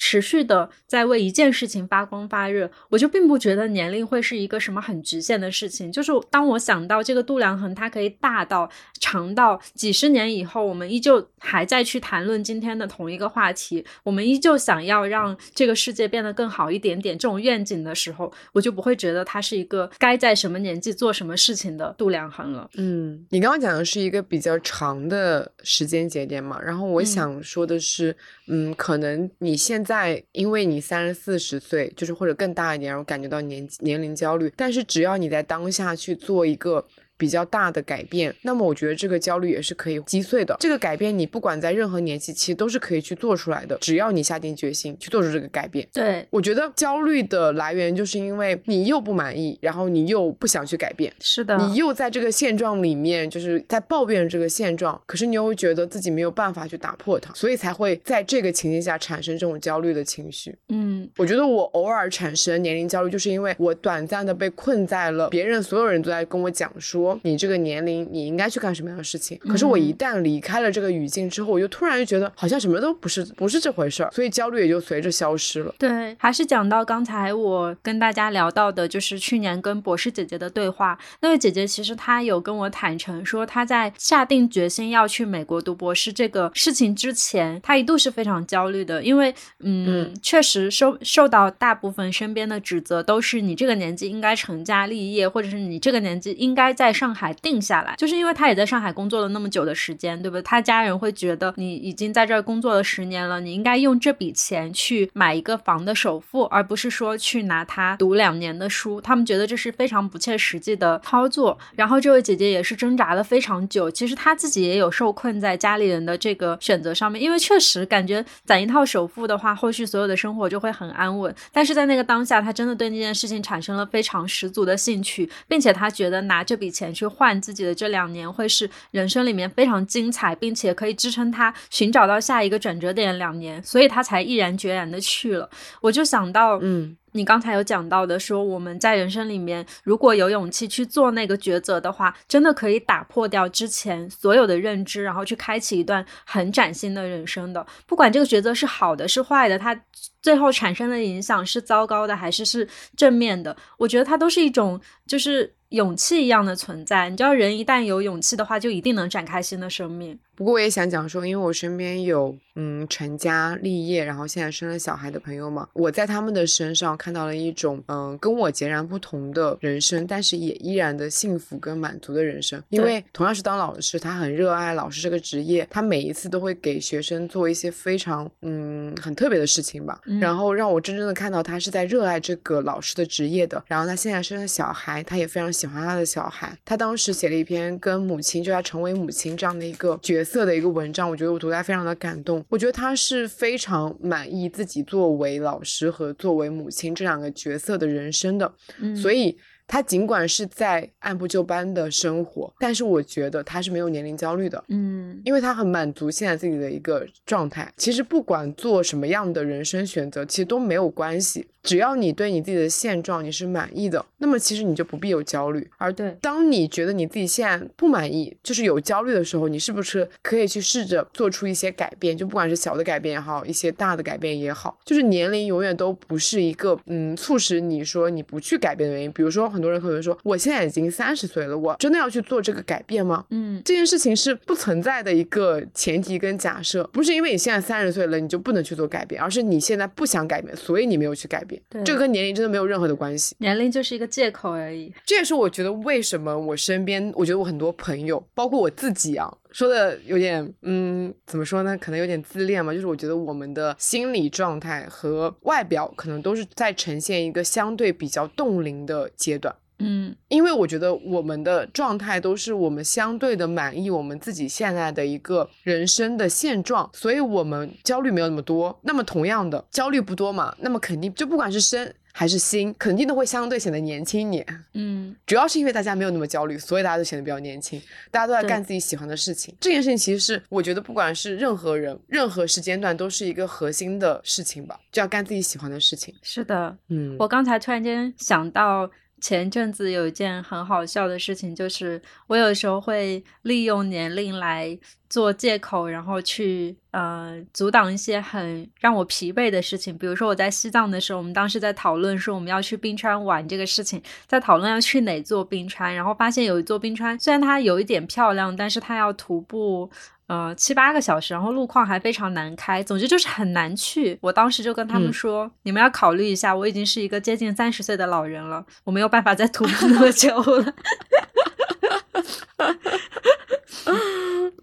[0.00, 5.92] 持续的在为一件事情发光发热，我就并不觉得年龄会是一个什么很局限的事情。
[5.92, 22.70] 就是当我想到这个度量衡，它可以大到长到几十年以后，我们依旧还在去谈论今天的同一个话题，我们依旧想要让这个世界变得更好一点点这种愿景的时候，我就不会觉得它是一个该在什么年纪做什么事情的度量衡了。
[22.76, 28.16] 嗯，你刚刚讲的是一个比较长的时间节点嘛，然后我嗯想说的是，
[28.48, 36.86] 嗯，可能你现在在因为你三十四十岁，就是或者更大一点，然后感觉到年年龄焦虑，但是只要你在当下去做一个。
[37.20, 40.56] 比较大的改变，那么我觉得这个焦虑也是可以击碎的。
[40.58, 45.86] 这个改变你不管在任何年纪其实都是可以去做出来的，只要你下定决心去做出这个改变。
[45.92, 60.56] 对，我觉得焦虑的来源就是因为你又不满意，然后你又不想去改变，是的，你又在这个现状里面，就是在抱怨这个现状，可是你又觉得自己没有办法去打破它，所以才会在这个情境下产生这种焦虑的情绪。
[60.70, 75.74] 嗯，我觉得我偶尔产生年龄焦虑，就是因为我短暂的被困在了别人所有人都在跟我讲说你这个年龄你应该去干什么样的事情，可是我一旦离开了这个语境之后，我就突然就觉得好像什么都不是不是这回事儿，所以焦虑也就随着消失了。
[75.78, 80.98] 对，还是讲到刚才我跟大家聊到的，就是去年跟博士姐姐的对话。
[81.20, 97.94] 那位姐姐其实她有跟我坦诚说，她在下定决心要去美国读博士这个事情之前，她一度是非常焦虑的，因为嗯，确实受受到大部分身边的指责，都是你这个年纪应该成家立业，或者是你这个年纪应该在上海定下来。
[97.96, 100.42] 就是因为她也在上海工作了那么久的时间，对不对？
[100.42, 109.00] 她家人会觉得你已经在这儿工作了十年了，你应该用这笔钱去买一个房的首付，而不是说去拿它读两年的书。
[109.00, 111.58] 他们觉得这是非常不切实际的操作。
[111.74, 121.34] 然后这位姐姐也是挣扎了非常久，其实她自己也有受困在家里人的这个选择上面，因为确实感觉攒一套首付的话，后续所有的生活就会很安稳。
[121.52, 135.48] 但是在那个当下，她真的对那件事情产生了非常十足的兴趣，并且她觉得拿这笔钱去换自己的这两年，会是人生里面非常精彩，并且可以支撑他寻找到下一个转折点的两年，所以他才毅然决然的去了。
[135.80, 147.66] 我就想到，嗯，你刚才有讲到的，说我们在人生里面，如果有勇气去做那个抉择的话，真的可以打破掉之前所有的认知，然后去开启一段很崭新的人生的。
[147.86, 149.78] 不管这个抉择是好的是坏的，它
[150.22, 157.10] 最后产生的影响是糟糕的还是是正面的，我觉得它都是一种就是勇气一样的存在。
[157.10, 160.18] 你知道，人一旦有勇气的话，就一定能展开新的生命。
[160.40, 172.58] 不过我也想讲说，因为我身边有嗯成家立业，然后现在生了小孩的朋友嘛，我在他们的身上看到了一种嗯跟我截然不同的人生，但是也依然的幸福跟满足的人生。
[172.70, 183.62] 因为同样是当老师，他很热爱老师这个职业，他每一次都会给学生做一些非常嗯很特别的事情吧，嗯然后让我真正的看到他是在热爱这个老师的职业的。
[183.66, 186.56] 然后他现在生了小孩，他也非常喜欢他的小孩。
[186.64, 190.29] 他当时写了一篇跟母亲，就他成为母亲这样的一个角色。
[190.30, 192.44] 色的一个文章，我觉得我读来非常的感动。
[192.48, 199.36] 我觉得他是非常满意自己作为老师和作为母亲这两个角色的人生的，嗯所以。
[199.72, 204.64] 他尽管是在按部就班的生活，但是我觉得他是没有年龄焦虑的。
[204.66, 207.72] 嗯因为他很满足现在自己的一个状态。
[207.76, 215.68] 其实不管做什么样的人生选择，其实都没有关系，只要你对你自己的现状你是满意的，那么其实你就不必有焦虑。
[215.76, 222.16] 而对当你觉得你自己现在不满意，就是有焦虑的时候，你是不是可以去试着做出一些改变？
[222.16, 229.12] 就不管是小的改变也好，一些大的改变也好，就是年龄永远都不是一个嗯促使你说你不去改变的原因。
[229.12, 233.24] 比如说，很多人可能说，我现在已经三十岁了，我真的要去做这个改变吗？
[233.30, 241.49] 嗯这件事情是不存在的一个前提跟假设，不是因为你现在三十岁了你就不能去做改变，而是你现在不想改变，所以你没有去改变。
[241.68, 243.34] 对这个跟年龄真的没有任何的关系。
[243.38, 244.92] 年龄就是一个借口而已。
[245.04, 251.76] 这也是我觉得为什么我身边，我觉得我很多朋友，包括我自己啊，说的有点，嗯，怎么说呢？
[251.78, 252.72] 可能有点自恋嘛。
[252.74, 259.54] 就是我觉得我们的心理状态和外表可能都是在呈现一个相对比较冻龄的阶段。
[259.80, 268.78] 嗯因为我觉得我们的状态都是我们相对的满意我们自己现在的一个人生的现状，所以我们焦虑没有那么多。
[268.82, 274.64] 那么同样的，焦虑不多嘛，那么肯定就不管是身还是心，肯定都会相对显得年轻一点。
[274.74, 279.54] 嗯主要是因为大家没有那么焦虑，所以大家都显得比较年轻，大家都在干自己喜欢的事情。
[279.60, 286.14] 这件事情其实是我觉得不管是任何人、任何时间段都是一个核心的事情吧，就要干自己喜欢的事情。
[286.22, 299.96] 是的，嗯，我刚才突然间想到，前阵子有一件很好笑的事情，就是我有时候会利用年龄来做借口，然后去呃阻挡一些很让我疲惫的事情。
[299.96, 309.90] 比如说我在西藏的时候，我们当时在讨论说我们要去冰川玩这个事情，在讨论要去哪座冰川，然后发现有一座冰川虽然它有一点漂亮，但是它要徒步。
[310.30, 314.16] 呃，七八个小时，然后路况还非常难开，总之就是很难去。
[314.22, 320.72] 我当时就跟他们嗯说，你们要考虑一下，我已经是一个接近三十岁的老人了，我没有办法再徒步那么久了。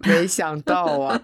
[0.00, 1.20] 没想到啊，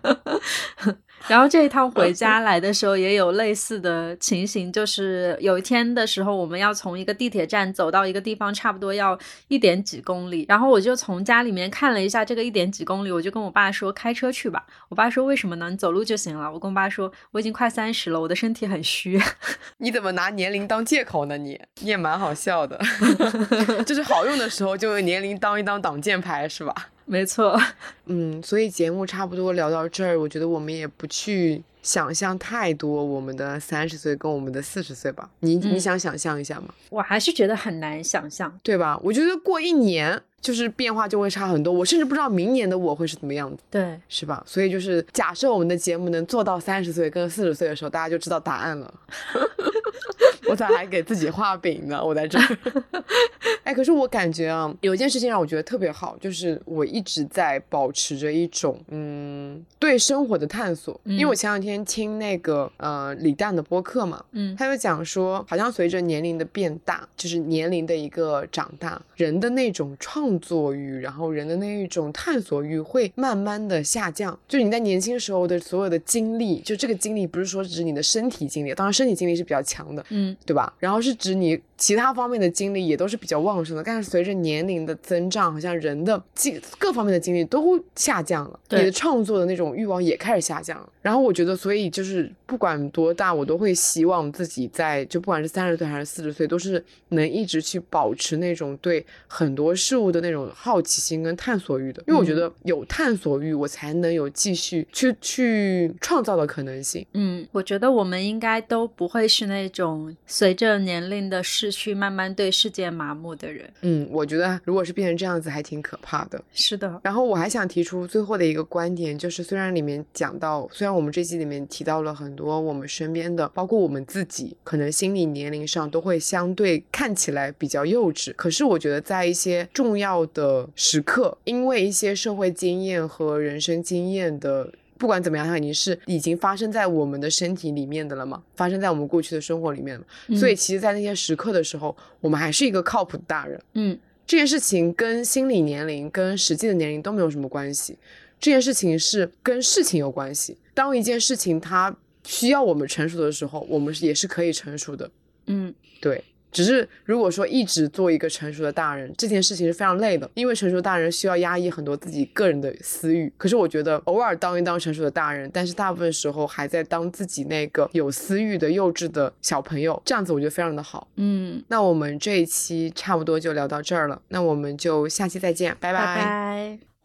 [1.26, 9.18] 然后这一趟回家来的时候，也有类似的情形，就是有一天的时候，我们要从一个地铁站走到一个地方，差不多要
[9.48, 10.44] 一点几公里。
[10.48, 14.64] 然后我就从家里面看了一下这个一点几公里，我就跟我爸说开车去吧。
[14.88, 15.70] 我爸说为什么呢？
[15.70, 16.52] 你走路就行了。
[16.52, 19.20] 我跟我爸说我已经快三十了，我的身体很虚。
[19.78, 21.38] 你怎么拿年龄当借口呢？
[21.38, 22.78] 你你也蛮好笑的
[23.86, 26.74] 就是好用的时候就用年龄当一当挡箭牌，是吧？
[27.06, 27.60] 没错，
[28.06, 35.28] 嗯，所以节目差不多聊到这儿，我觉得我们也不去想象太多我们的三十岁跟我们的四十岁吧。
[35.40, 36.68] 你你嗯想想象一下吗？
[36.90, 38.58] 我还是觉得很难想象。
[38.62, 38.98] 对吧？
[39.02, 44.42] 我觉得过一年就是变化就会差很多，我甚至不知道明年的我会是怎么样子，对，是吧？
[44.46, 48.94] 所以就是假设我们的节目能做到三十岁跟四十岁的时候，大家就知道答案了。
[50.48, 52.04] 我咋还给自己画饼呢？
[52.04, 52.58] 我在这儿。
[53.64, 61.00] 哎，可是我感觉啊，有一件事情让我觉得特别好，就是我一直在保持着一种嗯对生活的探索。
[61.04, 74.38] 因为我嗯前两天听那个呃李诞的播客嘛，嗯他就讲说，好像随着年龄的变大，就是年龄的一个长大，人的那种创作欲，然后人的那一种探索欲会慢慢的下降。
[74.46, 80.72] 就是你在年轻时候的所有的经历，就这个经历不是说指你的身体经历，当然身体经历是比较强的，嗯对吧？
[80.78, 90.88] 然后是指你其他方面的精力也都是比较旺盛的，但是随着年龄的增长，好像人的精各方面的精力都下降了，你的创作的那种欲望也开始下降了。
[91.02, 107.06] 然后我觉得，所以就是不管多大，我都会希望自己在就不管是三十岁还是四十岁，都是能一直去保持那种对很多事物的那种好奇心跟探索欲的，因为我觉嗯得有探索欲，我才能有继续去去创造的可能性。
[107.14, 113.70] 嗯，我觉得我们应该都不会是那种随着年龄的逝去慢慢对世界麻木的人。
[113.82, 116.42] 嗯，我觉得如果是变成这样子，还挺可怕的。
[116.52, 134.72] 是的，然后我还想提出最后的一个观点，就是虽然里面讲到，虽然我们这期里面提到了很多我们身边的，包括我们自己，可能心理年龄上都会相对看起来比较幼稚，可是我觉得在一些重要的时刻，因为一些社会经验和人生经验的。
[134.96, 140.06] 不管怎么样，它已经是已经发生在我们的身体里面的了嘛，发生在我们过去的生活里面了。
[140.38, 143.60] 所以，其实，在那些时刻的时候，我们还是一个靠谱的大人。
[143.74, 147.98] 嗯这件事情跟心理年龄、跟实际的年龄都没有什么关系，
[148.38, 150.56] 这件事情是跟事情有关系。
[150.72, 155.10] 当一件事情它需要我们成熟的时候，我们也是可以成熟的。
[155.46, 163.30] 嗯对，只是如果说一直做一个成熟的大人，这件事情是非常累的，因为成熟大人需要压抑很多自己个人的私欲。
[163.36, 171.08] 可是我觉得偶尔当一当成熟的大人，但是大部分时候还在当自己那个有私欲的幼稚的小朋友，这样子我觉得非常的好。
[171.16, 176.93] 嗯，那我们这一期差不多就聊到这儿了，那我们就下期再见，拜拜拜。